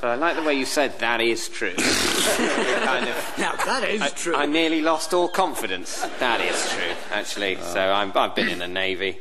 But 0.02 0.12
I 0.12 0.16
like 0.16 0.36
the 0.38 0.44
way 0.44 0.54
you 0.54 0.66
said 0.66 0.98
that 1.00 1.20
is 1.20 1.50
true. 1.50 1.74
Kind 1.76 3.10
of, 3.10 3.29
Now 3.46 3.56
that 3.56 3.88
is 3.88 4.02
I, 4.02 4.10
true. 4.10 4.36
I 4.36 4.46
nearly 4.46 4.82
lost 4.82 5.14
all 5.14 5.30
confidence. 5.30 6.06
That 6.20 6.42
is 6.42 6.70
true, 6.72 6.94
actually. 7.12 7.56
So 7.62 7.80
I'm, 7.80 8.12
I've 8.16 8.36
been 8.36 8.50
in 8.50 8.60
the 8.60 8.68
Navy. 8.68 9.20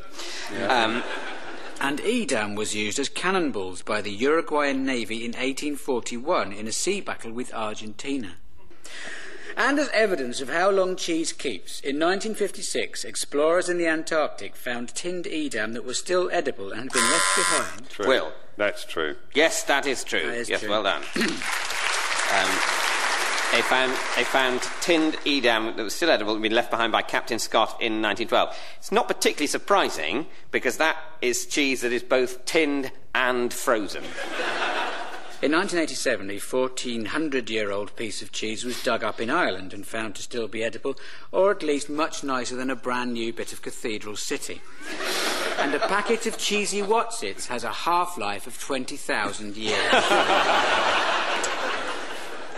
Um, 0.66 1.02
And 1.80 2.00
Edam 2.00 2.56
was 2.56 2.74
used 2.74 2.98
as 2.98 3.08
cannonballs 3.08 3.82
by 3.82 4.02
the 4.02 4.10
Uruguayan 4.10 4.84
Navy 4.84 5.18
in 5.24 5.30
1841 5.30 6.52
in 6.52 6.66
a 6.66 6.72
sea 6.72 7.00
battle 7.00 7.30
with 7.30 7.54
Argentina. 7.54 8.34
And 9.56 9.78
as 9.78 9.88
evidence 9.90 10.40
of 10.40 10.48
how 10.48 10.70
long 10.70 10.96
cheese 10.96 11.32
keeps, 11.32 11.80
in 11.80 11.96
1956, 11.96 13.04
explorers 13.04 13.68
in 13.68 13.78
the 13.78 13.86
Antarctic 13.86 14.56
found 14.56 14.94
tinned 14.94 15.26
Edam 15.28 15.72
that 15.74 15.84
was 15.84 15.98
still 15.98 16.28
edible 16.32 16.72
and 16.72 16.82
had 16.82 16.92
been 16.92 17.10
left 17.10 17.36
behind. 17.36 17.88
True. 17.90 18.08
Will. 18.08 18.32
That's 18.56 18.84
true. 18.84 19.14
yes, 19.34 19.62
that 19.64 19.86
is 19.86 20.02
true. 20.02 20.26
That 20.26 20.34
is 20.34 20.48
yes, 20.48 20.60
true. 20.60 20.70
well 20.70 20.82
done. 20.82 21.02
um, 21.14 22.58
they 23.52 23.62
found, 23.62 23.92
they 24.16 24.24
found 24.24 24.60
tinned 24.80 25.16
Edam 25.26 25.76
that 25.76 25.82
was 25.82 25.94
still 25.94 26.10
edible 26.10 26.34
and 26.34 26.42
been 26.42 26.54
left 26.54 26.70
behind 26.70 26.92
by 26.92 27.02
Captain 27.02 27.38
Scott 27.38 27.70
in 27.80 28.02
1912. 28.02 28.56
It's 28.76 28.92
not 28.92 29.08
particularly 29.08 29.46
surprising 29.46 30.26
because 30.50 30.76
that 30.76 30.96
is 31.22 31.46
cheese 31.46 31.80
that 31.80 31.92
is 31.92 32.02
both 32.02 32.44
tinned 32.44 32.90
and 33.14 33.52
frozen. 33.52 34.04
In 35.40 35.52
1987, 35.52 36.30
a 36.30 36.38
1400 36.40 37.48
year 37.48 37.70
old 37.70 37.94
piece 37.94 38.22
of 38.22 38.32
cheese 38.32 38.64
was 38.64 38.82
dug 38.82 39.04
up 39.04 39.20
in 39.20 39.30
Ireland 39.30 39.72
and 39.72 39.86
found 39.86 40.16
to 40.16 40.22
still 40.22 40.48
be 40.48 40.64
edible, 40.64 40.96
or 41.30 41.52
at 41.52 41.62
least 41.62 41.88
much 41.88 42.24
nicer 42.24 42.56
than 42.56 42.70
a 42.70 42.74
brand 42.74 43.12
new 43.12 43.32
bit 43.32 43.52
of 43.52 43.62
Cathedral 43.62 44.16
City. 44.16 44.60
And 45.58 45.74
a 45.74 45.80
packet 45.80 46.24
of 46.26 46.38
cheesy 46.38 46.82
Watsits 46.82 47.48
has 47.48 47.64
a 47.64 47.72
half 47.72 48.16
life 48.16 48.46
of 48.46 48.60
20,000 48.60 49.56
years. 49.56 49.74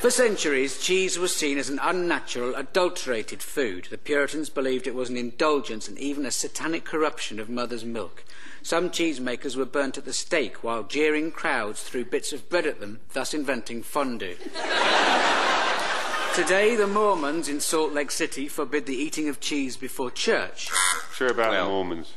For 0.01 0.11
centuries, 0.11 0.79
cheese 0.81 1.19
was 1.19 1.37
seen 1.37 1.59
as 1.59 1.69
an 1.69 1.79
unnatural, 1.83 2.55
adulterated 2.55 3.43
food. 3.43 3.89
The 3.91 3.99
Puritans 3.99 4.49
believed 4.49 4.87
it 4.87 4.95
was 4.95 5.11
an 5.11 5.19
indulgence 5.19 5.89
and 5.89 5.99
even 5.99 6.25
a 6.25 6.31
satanic 6.31 6.87
corruption 6.87 7.39
of 7.39 7.51
mother's 7.51 7.85
milk. 7.85 8.25
Some 8.63 8.89
cheesemakers 8.89 9.57
were 9.57 9.67
burnt 9.67 9.99
at 9.99 10.07
the 10.07 10.15
stake 10.15 10.65
while 10.65 10.85
jeering 10.85 11.31
crowds 11.33 11.83
threw 11.83 12.07
bits 12.07 12.33
of 12.33 12.49
bread 12.49 12.65
at 12.67 12.81
them, 12.81 13.01
thus 13.13 13.35
inventing 13.35 13.83
fondue. 13.83 14.37
Today, 16.35 16.77
the 16.77 16.87
Mormons 16.87 17.47
in 17.47 17.61
Salt 17.61 17.93
Lake 17.93 18.11
City 18.11 18.49
forbid 18.49 18.87
the 18.87 18.97
eating 18.97 19.29
of 19.29 19.39
cheese 19.39 19.77
before 19.77 20.11
church. 20.11 20.69
True 21.13 21.29
about 21.29 21.51
Well. 21.51 21.65
the 21.67 21.71
Mormons. 21.73 22.15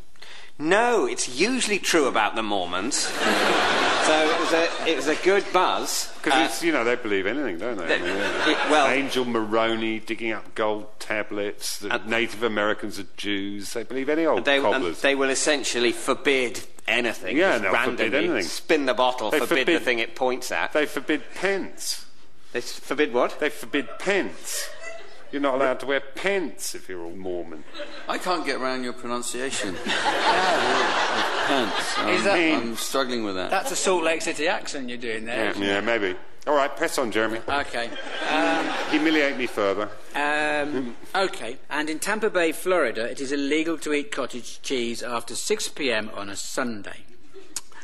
No, 0.57 1.05
it's 1.05 1.27
usually 1.37 1.79
true 1.79 2.05
about 2.05 2.35
the 2.35 2.43
Mormons. 2.43 3.11
so 4.05 4.29
it 4.29 4.39
was 4.39 4.53
a, 4.53 4.89
it 4.91 4.95
was 4.95 5.07
a 5.07 5.15
good 5.23 5.45
buzz. 5.53 6.11
Because 6.21 6.33
Uh, 6.41 6.45
it's 6.45 6.63
you 6.63 6.71
know 6.71 6.83
they 6.83 6.95
believe 6.95 7.25
anything, 7.25 7.57
don't 7.57 7.77
they? 7.77 7.95
I 7.95 7.97
mean, 7.99 8.07
yeah. 8.07 8.49
it- 8.65 8.71
well- 8.71 8.87
Angel 8.87 9.25
Moroni 9.25 9.99
digging 9.99 10.31
up 10.31 10.53
gold 10.55 10.87
tablets. 10.99 11.79
The 11.79 11.93
And- 11.95 12.07
Native 12.07 12.43
Americans 12.43 12.99
are 12.99 13.05
Jews. 13.17 13.73
They 13.73 13.83
believe 13.83 14.09
any 14.09 14.25
old 14.25 14.45
they, 14.45 14.55
and 14.57 14.65
cobblers. 14.65 15.01
they 15.01 15.15
will 15.15 15.29
essentially 15.29 15.91
forbid 15.91 16.61
anything. 16.87 17.37
Yeah, 17.37 17.59
just 17.59 17.63
they'll 17.63 17.71
forbid 17.83 17.99
randomly 18.13 18.29
anything. 18.29 18.43
Spin 18.49 18.85
the 18.85 18.93
bottle, 18.93 19.31
They 19.31 19.39
forbid, 19.39 19.67
the 19.67 19.79
thing 19.79 19.99
it 19.99 20.15
points 20.15 20.51
at. 20.51 20.73
They 20.73 20.85
forbid 20.85 21.23
pence. 21.35 22.05
They 22.51 22.61
forbid 22.61 23.13
what? 23.13 23.39
They 23.39 23.49
forbid 23.49 23.87
pence. 23.99 24.69
You're 25.31 25.41
not 25.41 25.55
allowed 25.55 25.79
to 25.79 25.87
wear 25.87 25.99
pence 25.99 26.75
if 26.75 26.87
you're 26.87 27.03
a 27.05 27.09
Mormon. 27.09 27.63
I 28.07 28.19
can't 28.19 28.45
get 28.45 28.57
around 28.61 28.83
your 28.83 28.93
pronunciation. 28.93 29.75
Pants. 31.45 31.93
I'm, 31.97 32.23
that- 32.23 32.39
I'm 32.39 32.75
struggling 32.75 33.23
with 33.23 33.35
that. 33.35 33.49
That's 33.49 33.71
a 33.71 33.75
Salt 33.75 34.03
Lake 34.03 34.21
City 34.21 34.47
accent 34.47 34.89
you're 34.89 34.97
doing 34.97 35.25
there. 35.25 35.53
Yeah, 35.57 35.81
maybe. 35.81 36.15
All 36.45 36.55
right, 36.55 36.75
press 36.75 36.97
on, 36.97 37.09
Jeremy. 37.11 37.39
Okay. 37.47 37.89
Humiliate 38.89 39.37
me 39.37 39.47
further. 39.47 39.89
Um, 40.13 40.95
okay. 41.15 41.57
And 41.69 41.89
in 41.89 41.99
Tampa 41.99 42.29
Bay, 42.29 42.51
Florida, 42.51 43.09
it 43.09 43.21
is 43.21 43.31
illegal 43.31 43.77
to 43.77 43.93
eat 43.93 44.11
cottage 44.11 44.61
cheese 44.61 45.01
after 45.01 45.35
6 45.35 45.69
p.m. 45.69 46.11
on 46.13 46.29
a 46.29 46.35
Sunday. 46.35 47.05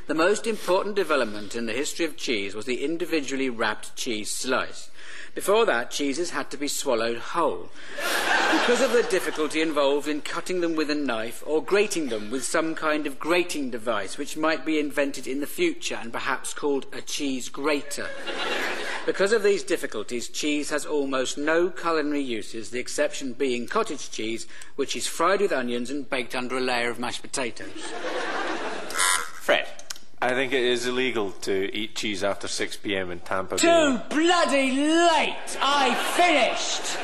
The 0.08 0.13
most 0.15 0.45
important 0.45 0.95
development 0.95 1.56
in 1.56 1.67
the 1.67 1.74
history 1.74 2.04
of 2.06 2.17
cheese 2.17 2.54
was 2.54 2.65
the 2.65 2.84
individually 2.84 3.50
wrapped 3.50 3.95
cheese 3.95 4.32
slice. 4.32 4.89
Before 5.36 5.65
that, 5.65 5.92
cheeses 5.92 6.32
had 6.32 6.50
to 6.52 6.58
be 6.58 6.68
swallowed 6.68 7.18
whole. 7.18 7.70
Because 8.52 8.82
of 8.82 8.92
the 8.92 9.04
difficulty 9.04 9.62
involved 9.62 10.08
in 10.08 10.22
cutting 10.22 10.62
them 10.62 10.76
with 10.76 10.89
a 10.89 10.96
knife 10.96 11.44
or 11.46 11.63
grating 11.63 12.10
them 12.10 12.32
with 12.32 12.44
some 12.44 12.76
kind 12.76 13.06
of 13.06 13.20
grating 13.20 13.70
device 13.70 14.18
which 14.18 14.38
might 14.38 14.65
be 14.65 14.80
invented 14.80 15.28
in 15.28 15.39
the 15.39 15.48
future 15.48 15.98
and 16.02 16.12
perhaps 16.12 16.54
called 16.54 16.88
a 16.92 17.02
cheese 17.02 17.48
grater. 17.48 18.10
Because 19.06 19.32
of 19.32 19.44
these 19.44 19.63
difficulties, 19.63 20.28
cheese 20.28 20.70
has 20.72 20.86
almost 20.86 21.38
no 21.38 21.70
culinary 21.70 22.22
uses, 22.22 22.70
the 22.70 22.80
exception 22.80 23.34
being 23.34 23.68
cottage 23.68 24.12
cheese, 24.12 24.48
which 24.76 24.96
is 24.96 25.08
fried 25.08 25.42
with 25.42 25.52
onions 25.52 25.89
and 25.89 26.10
baked 26.10 26.36
under 26.36 26.58
a 26.58 26.62
layer 26.62 26.89
of 26.89 27.00
mashed 27.00 27.22
potatoes. 27.22 27.94
Fred. 30.20 30.32
I 30.32 30.36
think 30.36 30.54
it 30.54 30.64
is 30.64 30.86
illegal 30.88 31.32
to 31.42 31.76
eat 31.76 31.96
cheese 31.96 32.24
after 32.24 32.48
6 32.48 32.78
p.m. 32.78 33.12
in 33.12 33.20
Tampa 33.20 33.56
Bay. 33.56 33.62
Too 33.62 34.00
bloody 34.10 34.72
late! 34.72 35.58
I 35.62 35.96
finished! 36.16 36.98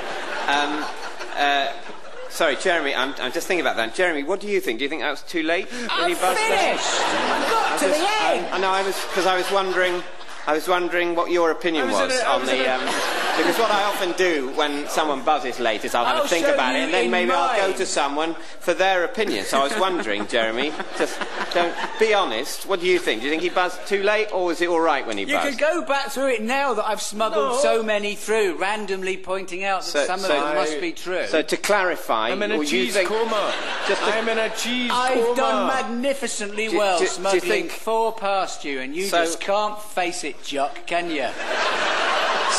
Sorry, 2.29 2.57
Jeremy, 2.57 2.93
I'm, 2.93 3.13
I'm 3.21 3.31
just 3.31 3.47
thinking 3.47 3.61
about 3.65 3.77
that. 3.77 3.95
Jeremy, 3.95 4.23
what 4.23 4.41
do 4.41 4.47
you 4.47 4.59
think? 4.59 4.79
Do 4.79 4.83
you 4.83 4.89
think 4.89 5.01
that 5.03 5.09
was 5.11 5.21
too 5.21 5.41
late? 5.41 5.71
when 5.71 5.87
I'm 5.89 6.09
you 6.09 6.15
finished! 6.17 6.43
I 6.45 7.47
got 7.49 7.79
to 7.79 7.87
the 7.87 7.95
I, 7.95 8.33
end! 8.35 8.47
I 8.53 8.57
know, 8.59 8.71
I 8.71 8.83
was, 8.83 8.93
because 9.05 9.25
I 9.25 9.37
was 9.37 9.49
wondering, 9.51 10.03
I 10.45 10.53
was 10.53 10.67
wondering 10.67 11.15
what 11.15 11.31
your 11.31 11.51
opinion 11.51 11.87
I 11.87 11.91
was 11.93 12.11
was, 12.11 12.19
at 12.19 12.25
a- 12.25 12.29
I 12.29 12.33
on 12.33 12.41
was 12.41 12.49
the, 12.49 12.65
a- 12.65 12.75
um, 12.75 13.24
Because 13.37 13.57
what 13.59 13.69
I 13.71 13.83
often 13.83 14.13
do 14.13 14.49
when 14.55 14.87
someone 14.87 15.21
buzzes 15.23 15.59
late 15.59 15.83
is 15.83 15.93
I'll 15.93 16.05
have 16.05 16.15
I'll 16.17 16.21
a 16.21 16.25
oh, 16.25 16.27
think 16.27 16.47
about 16.47 16.73
it 16.75 16.79
and 16.79 16.93
then 16.93 17.05
in 17.05 17.11
maybe 17.11 17.31
I'll 17.31 17.69
go 17.71 17.77
to 17.77 17.85
someone 17.85 18.35
for 18.59 18.73
their 18.73 19.03
opinion. 19.03 19.43
So 19.45 19.59
I 19.59 19.63
was 19.63 19.77
wondering, 19.77 20.25
Jeremy, 20.35 20.71
just 20.97 21.19
don't 21.53 21.75
be 21.99 22.13
honest. 22.13 22.65
What 22.65 22.79
do 22.79 22.85
you 22.85 22.97
think? 22.97 23.21
Do 23.21 23.25
you 23.27 23.31
think 23.31 23.43
he 23.43 23.49
buzzed 23.49 23.85
too 23.87 24.03
late 24.03 24.31
or 24.33 24.45
was 24.45 24.61
it 24.61 24.69
all 24.69 24.79
right 24.79 25.05
when 25.05 25.17
he 25.17 25.25
You 25.25 25.33
buzzed? 25.35 25.57
could 25.57 25.59
go 25.59 25.81
back 25.83 26.11
through 26.11 26.33
it 26.33 26.41
now 26.41 26.73
that 26.75 26.87
I've 26.87 27.01
smuggled 27.01 27.53
No. 27.55 27.59
so 27.61 27.83
many 27.83 28.15
through, 28.15 28.55
randomly 28.55 29.17
pointing 29.17 29.63
out 29.63 29.81
that 29.81 29.87
So- 29.87 30.05
some 30.05 30.19
of 30.21 30.25
so 30.27 30.29
them 30.29 30.55
must 30.55 30.79
be 30.79 30.93
true. 30.93 31.25
So 31.27 31.41
to 31.41 31.57
clarify, 31.57 32.29
I'm 32.29 32.41
in 32.41 32.51
a 32.53 32.57
will 32.57 32.63
cheese 32.65 32.93
think, 32.93 33.09
coma. 33.09 33.53
Just 33.87 34.01
to- 34.01 34.07
I'm 34.13 34.29
in 34.29 34.37
a 34.37 34.49
cheese 34.55 34.91
I've 34.93 35.13
coma. 35.23 35.35
done 35.35 35.67
magnificently 35.67 36.69
Do- 36.69 36.77
well 36.77 36.99
do- 36.99 37.05
do 37.05 37.09
you 37.11 37.15
smuggling 37.15 37.41
think- 37.41 37.71
four 37.71 38.13
past 38.13 38.63
you, 38.63 38.79
and 38.79 38.95
you 38.95 39.07
So- 39.07 39.17
just 39.25 39.39
can't 39.41 39.81
face 39.81 40.23
it, 40.23 40.41
Jock, 40.43 40.85
can 40.87 41.11
you? 41.11 41.27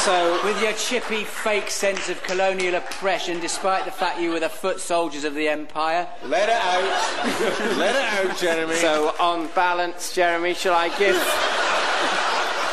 So 0.04 0.40
With 0.44 0.60
your 0.62 0.72
chippy, 0.74 1.24
fake 1.24 1.70
sense 1.70 2.08
of 2.08 2.22
colonial 2.22 2.74
oppression, 2.74 3.40
despite 3.40 3.84
the 3.84 3.90
fact 3.90 4.20
you 4.20 4.30
were 4.30 4.40
the 4.40 4.48
foot 4.48 4.80
soldiers 4.80 5.24
of 5.24 5.34
the 5.34 5.48
empire. 5.48 6.08
Let 6.24 6.48
it 6.48 6.54
out. 6.54 7.76
Let 7.78 7.96
it 7.96 8.30
out, 8.30 8.36
Jeremy. 8.38 8.74
So 8.76 9.14
on 9.18 9.48
balance, 9.54 10.14
Jeremy, 10.14 10.54
shall 10.54 10.74
I 10.74 10.88
give 10.98 11.16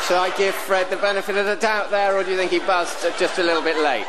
shall 0.06 0.22
I 0.22 0.32
give 0.36 0.54
Fred 0.54 0.90
the 0.90 0.96
benefit 0.96 1.36
of 1.36 1.46
the 1.46 1.56
doubt 1.56 1.90
there, 1.90 2.14
or 2.16 2.22
do 2.24 2.30
you 2.30 2.36
think 2.36 2.50
he 2.50 2.58
buzzed 2.60 3.02
just 3.18 3.38
a 3.38 3.42
little 3.42 3.62
bit 3.62 3.78
late? 3.78 4.06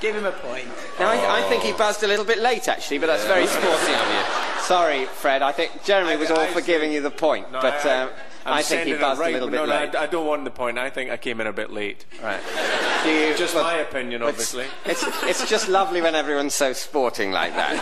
Give 0.00 0.14
him 0.14 0.26
a 0.26 0.32
point. 0.32 0.68
No, 1.00 1.06
I, 1.06 1.38
I 1.38 1.42
think 1.48 1.62
he 1.62 1.72
buzzed 1.72 2.02
a 2.02 2.06
little 2.06 2.24
bit 2.24 2.38
late 2.38 2.68
actually, 2.68 2.98
but 2.98 3.06
that's 3.06 3.24
very 3.24 3.46
sporty 3.46 3.92
of 3.92 4.08
you. 4.10 4.60
Sorry, 4.62 5.04
Fred. 5.06 5.42
I 5.42 5.52
think 5.52 5.84
Jeremy 5.84 6.16
was 6.16 6.30
all 6.30 6.40
I 6.40 6.48
for 6.48 6.60
see. 6.60 6.66
giving 6.66 6.92
you 6.92 7.00
the 7.00 7.10
point, 7.10 7.50
No, 7.52 7.60
but 7.60 7.86
I, 7.86 8.02
um, 8.02 8.08
I'm 8.10 8.14
I 8.46 8.62
think 8.62 8.86
he 8.86 8.94
buzzed 8.94 9.20
right, 9.20 9.30
a 9.30 9.32
little 9.34 9.48
no, 9.48 9.62
bit 9.62 9.68
no, 9.68 9.76
late. 9.80 9.94
I, 9.96 10.04
I 10.04 10.06
don't 10.06 10.26
want 10.26 10.44
the 10.44 10.50
point. 10.50 10.78
I 10.78 10.90
think 10.90 11.10
I 11.10 11.16
came 11.16 11.40
in 11.40 11.46
a 11.46 11.52
bit 11.52 11.70
late. 11.70 12.04
Right. 12.22 12.40
You, 13.06 13.36
Just 13.36 13.54
well, 13.54 13.62
my 13.62 13.76
opinion, 13.76 14.20
it's- 14.22 14.30
obviously. 14.30 14.66
It's, 14.84 15.04
it's 15.22 15.48
just 15.48 15.68
lovely 15.68 16.02
when 16.02 16.16
everyone's 16.16 16.54
so 16.54 16.72
sporting 16.72 17.30
like 17.30 17.54
that. 17.54 17.74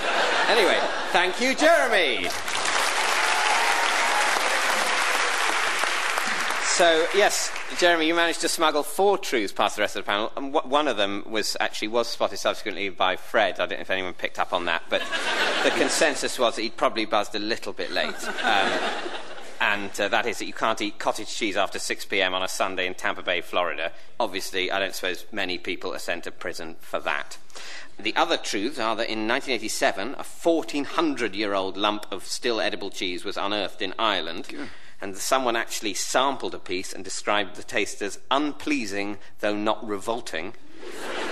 Anyway, 0.50 0.78
thank 1.12 1.40
you, 1.40 1.54
Jeremy. 1.54 2.28
So 6.74 7.06
yes, 7.14 7.52
Jeremy, 7.78 8.08
you 8.08 8.14
managed 8.16 8.40
to 8.40 8.48
smuggle 8.48 8.82
four 8.82 9.16
truths 9.16 9.52
past 9.52 9.76
the 9.76 9.82
rest 9.82 9.94
of 9.94 10.04
the 10.04 10.06
panel, 10.10 10.32
and 10.36 10.52
one 10.52 10.88
of 10.88 10.96
them 10.96 11.22
was 11.24 11.56
actually 11.60 11.86
was 11.86 12.08
spotted 12.08 12.36
subsequently 12.38 12.88
by 12.88 13.14
Fred. 13.14 13.54
I 13.60 13.66
don't 13.66 13.78
know 13.78 13.82
if 13.82 13.90
anyone 13.90 14.12
picked 14.12 14.40
up 14.40 14.52
on 14.52 14.64
that, 14.64 14.82
but 14.90 15.00
the 15.62 15.70
consensus 15.78 16.36
was 16.36 16.56
that 16.56 16.62
he'd 16.62 16.76
probably 16.76 17.04
buzzed 17.04 17.34
a 17.36 17.38
little 17.38 17.72
bit 17.72 17.92
late. 17.92 18.28
Um, 18.42 18.72
and 19.74 20.00
uh, 20.00 20.06
that 20.06 20.24
is 20.24 20.38
that 20.38 20.46
you 20.46 20.52
can't 20.52 20.80
eat 20.80 21.00
cottage 21.00 21.34
cheese 21.34 21.56
after 21.56 21.80
6 21.80 22.04
p.m. 22.04 22.32
on 22.32 22.44
a 22.44 22.48
Sunday 22.48 22.86
in 22.86 22.94
Tampa 22.94 23.22
Bay, 23.22 23.40
Florida. 23.40 23.90
Obviously, 24.20 24.70
I 24.70 24.78
don't 24.78 24.94
suppose 24.94 25.26
many 25.32 25.58
people 25.58 25.92
are 25.92 25.98
sent 25.98 26.24
to 26.24 26.30
prison 26.30 26.76
for 26.78 27.00
that. 27.00 27.38
The 27.98 28.14
other 28.14 28.36
truths 28.36 28.78
are 28.78 28.94
that 28.94 29.10
in 29.10 29.26
1987, 29.26 30.14
a 30.14 30.22
1400 30.22 31.34
year 31.34 31.54
old 31.54 31.76
lump 31.76 32.06
of 32.12 32.24
still 32.24 32.60
edible 32.60 32.90
cheese 32.90 33.24
was 33.24 33.36
unearthed 33.36 33.82
in 33.82 33.94
Ireland. 33.98 34.46
And 35.00 35.16
someone 35.16 35.56
actually 35.56 35.94
sampled 35.94 36.54
a 36.54 36.60
piece 36.60 36.92
and 36.92 37.02
described 37.02 37.56
the 37.56 37.64
taste 37.64 38.00
as 38.00 38.20
unpleasing, 38.30 39.18
though 39.40 39.56
not 39.56 39.84
revolting, 39.84 40.54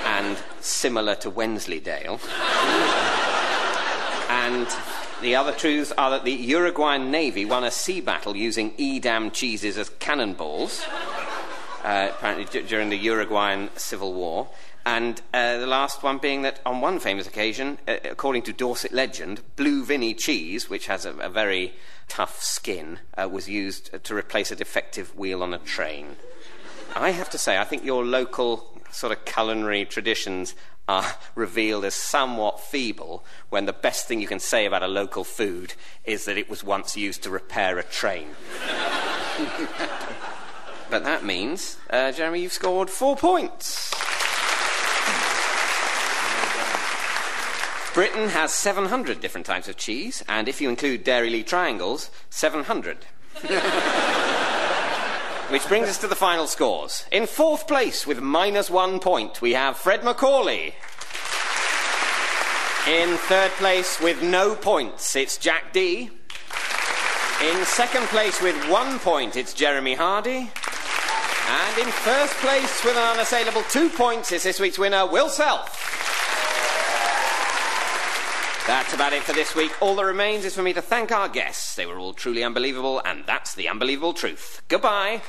and 0.05 0.37
similar 0.61 1.15
to 1.15 1.31
Wensleydale. 1.31 2.19
And 4.29 4.67
the 5.23 5.37
other 5.37 5.53
truths 5.53 5.93
are 5.93 6.11
that 6.11 6.25
the 6.25 6.33
Uruguayan 6.33 7.11
Navy 7.11 7.45
won 7.45 7.65
a 7.65 7.71
sea 7.71 8.01
battle 8.01 8.37
using 8.37 8.75
Edam 8.79 9.31
cheeses 9.31 9.79
as 9.79 9.89
cannonballs, 9.89 10.85
uh, 11.85 12.09
apparently 12.11 12.45
d- 12.45 12.67
during 12.67 12.91
the 12.91 12.97
Uruguayan 12.97 13.71
Civil 13.77 14.13
War. 14.13 14.49
And 14.85 15.23
uh, 15.33 15.59
the 15.59 15.67
last 15.67 16.03
one 16.03 16.19
being 16.19 16.43
that 16.43 16.61
on 16.67 16.81
one 16.81 16.99
famous 16.99 17.29
occasion, 17.29 17.79
uh, 17.87 17.99
according 18.05 18.43
to 18.43 18.53
Dorset 18.53 18.93
legend, 18.93 19.41
Blue 19.55 19.85
Vinny 19.85 20.13
cheese, 20.13 20.69
which 20.69 20.87
has 20.87 21.07
a, 21.07 21.13
a 21.19 21.29
very 21.31 21.75
tough 22.09 22.43
skin, 22.43 22.99
uh, 23.17 23.29
was 23.29 23.49
used 23.49 24.03
to 24.03 24.15
replace 24.15 24.51
a 24.51 24.57
defective 24.57 25.17
wheel 25.17 25.43
on 25.43 25.55
a 25.55 25.59
train. 25.59 26.17
I 26.97 27.11
have 27.11 27.31
to 27.31 27.39
say, 27.39 27.59
I 27.59 27.65
think 27.65 27.85
your 27.85 28.05
local 28.05 28.72
sort 28.93 29.13
of 29.13 29.25
culinary 29.25 29.85
traditions 29.85 30.55
are 30.89 31.15
revealed 31.35 31.85
as 31.85 31.95
somewhat 31.95 32.61
feeble 32.61 33.25
when 33.51 33.67
the 33.67 33.73
best 33.73 34.07
thing 34.07 34.21
you 34.21 34.27
can 34.27 34.41
say 34.41 34.67
about 34.67 34.83
a 34.83 34.89
local 34.89 35.25
food 35.25 35.75
is 36.05 36.25
that 36.25 36.39
it 36.39 36.49
was 36.49 36.63
once 36.63 36.97
used 36.97 37.23
to 37.23 37.31
repair 37.31 37.79
a 37.79 37.83
train. 37.83 38.29
but 40.91 41.05
that 41.05 41.25
means, 41.25 41.77
uh, 41.91 42.13
Jeremy, 42.13 42.43
you've 42.43 42.53
scored 42.53 42.91
four 42.91 43.17
points. 43.17 43.93
Britain 47.95 48.29
has 48.31 48.55
700 48.55 49.21
different 49.21 49.47
types 49.47 49.69
of 49.69 49.77
cheese, 49.77 50.23
and 50.27 50.49
if 50.49 50.63
you 50.63 50.71
include 50.71 51.05
Dairylea 51.05 51.45
triangles, 51.45 52.11
700. 52.31 53.05
Which 55.53 55.69
brings 55.69 55.89
us 55.89 55.99
to 55.99 56.09
the 56.09 56.17
final 56.17 56.47
scores. 56.47 57.05
In 57.13 57.27
fourth 57.27 57.69
place, 57.69 58.07
with 58.07 58.23
minus 58.23 58.71
one 58.71 58.99
point, 58.99 59.43
we 59.43 59.53
have 59.53 59.77
Fred 59.77 60.03
Macaulay. 60.03 60.75
In 62.89 63.19
third 63.19 63.51
place, 63.59 64.01
with 64.01 64.23
no 64.23 64.55
points, 64.55 65.15
it's 65.15 65.37
Jack 65.37 65.75
Dee. 65.75 66.11
In 67.43 67.65
second 67.67 68.07
place, 68.07 68.41
with 68.41 68.57
one 68.71 68.99
point, 69.01 69.37
it's 69.37 69.53
Jeremy 69.53 69.93
Hardy. 69.93 70.51
And 71.51 71.79
in 71.79 71.89
first 71.89 72.33
place, 72.37 72.83
with 72.83 72.97
an 72.97 73.13
unassailable 73.13 73.63
two 73.69 73.91
points, 73.91 74.33
it's 74.33 74.45
this 74.45 74.59
week's 74.59 74.79
winner, 74.79 75.07
Will 75.07 75.29
Self. 75.29 76.02
That's 78.67 78.95
about 78.95 79.13
it 79.13 79.23
for 79.23 79.33
this 79.33 79.57
week. 79.57 79.73
All 79.83 79.97
that 79.97 80.05
remains 80.05 80.45
is 80.45 80.55
for 80.55 80.63
me 80.63 80.73
to 80.73 80.83
thank 80.83 81.11
our 81.11 81.29
guests. 81.29 81.75
They 81.75 81.85
were 81.85 81.99
all 81.99 82.13
truly 82.13 82.45
unbelievable, 82.45 83.03
and 83.05 83.25
that's 83.27 83.55
the 83.55 83.69
unbelievable 83.69 84.13
truth. 84.13 84.63
Goodbye. 84.69 85.23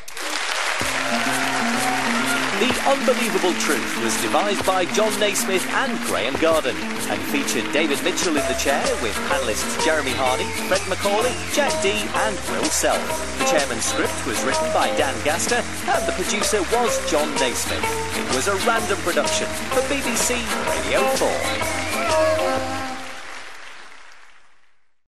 The 2.59 2.69
Unbelievable 2.87 3.51
Truth 3.59 4.03
was 4.03 4.21
devised 4.21 4.65
by 4.65 4.85
Jon 4.85 5.11
Naismith 5.19 5.67
and 5.71 5.99
Graham 6.05 6.35
Garden 6.39 6.75
and 7.09 7.19
featured 7.23 7.69
David 7.73 8.01
Mitchell 8.03 8.37
in 8.37 8.47
the 8.47 8.53
chair 8.53 8.81
with 9.01 9.15
panellists 9.27 9.83
Jeremy 9.83 10.11
Hardy, 10.11 10.45
Fred 10.69 10.79
Macaulay, 10.87 11.33
Jack 11.51 11.73
Dee 11.81 12.07
and 12.23 12.35
Will 12.51 12.69
Self. 12.69 13.01
The 13.39 13.45
chairman's 13.45 13.83
script 13.83 14.15
was 14.27 14.41
written 14.45 14.71
by 14.71 14.87
Dan 14.95 15.15
Gaster 15.25 15.59
and 15.91 16.07
the 16.07 16.13
producer 16.13 16.61
was 16.71 17.11
Jon 17.11 17.33
Naismith. 17.35 17.83
It 18.15 18.35
was 18.35 18.47
a 18.47 18.55
random 18.67 18.99
production 18.99 19.47
for 19.73 19.81
BBC 19.91 20.39
Radio 20.69 21.03
4. 21.17 22.82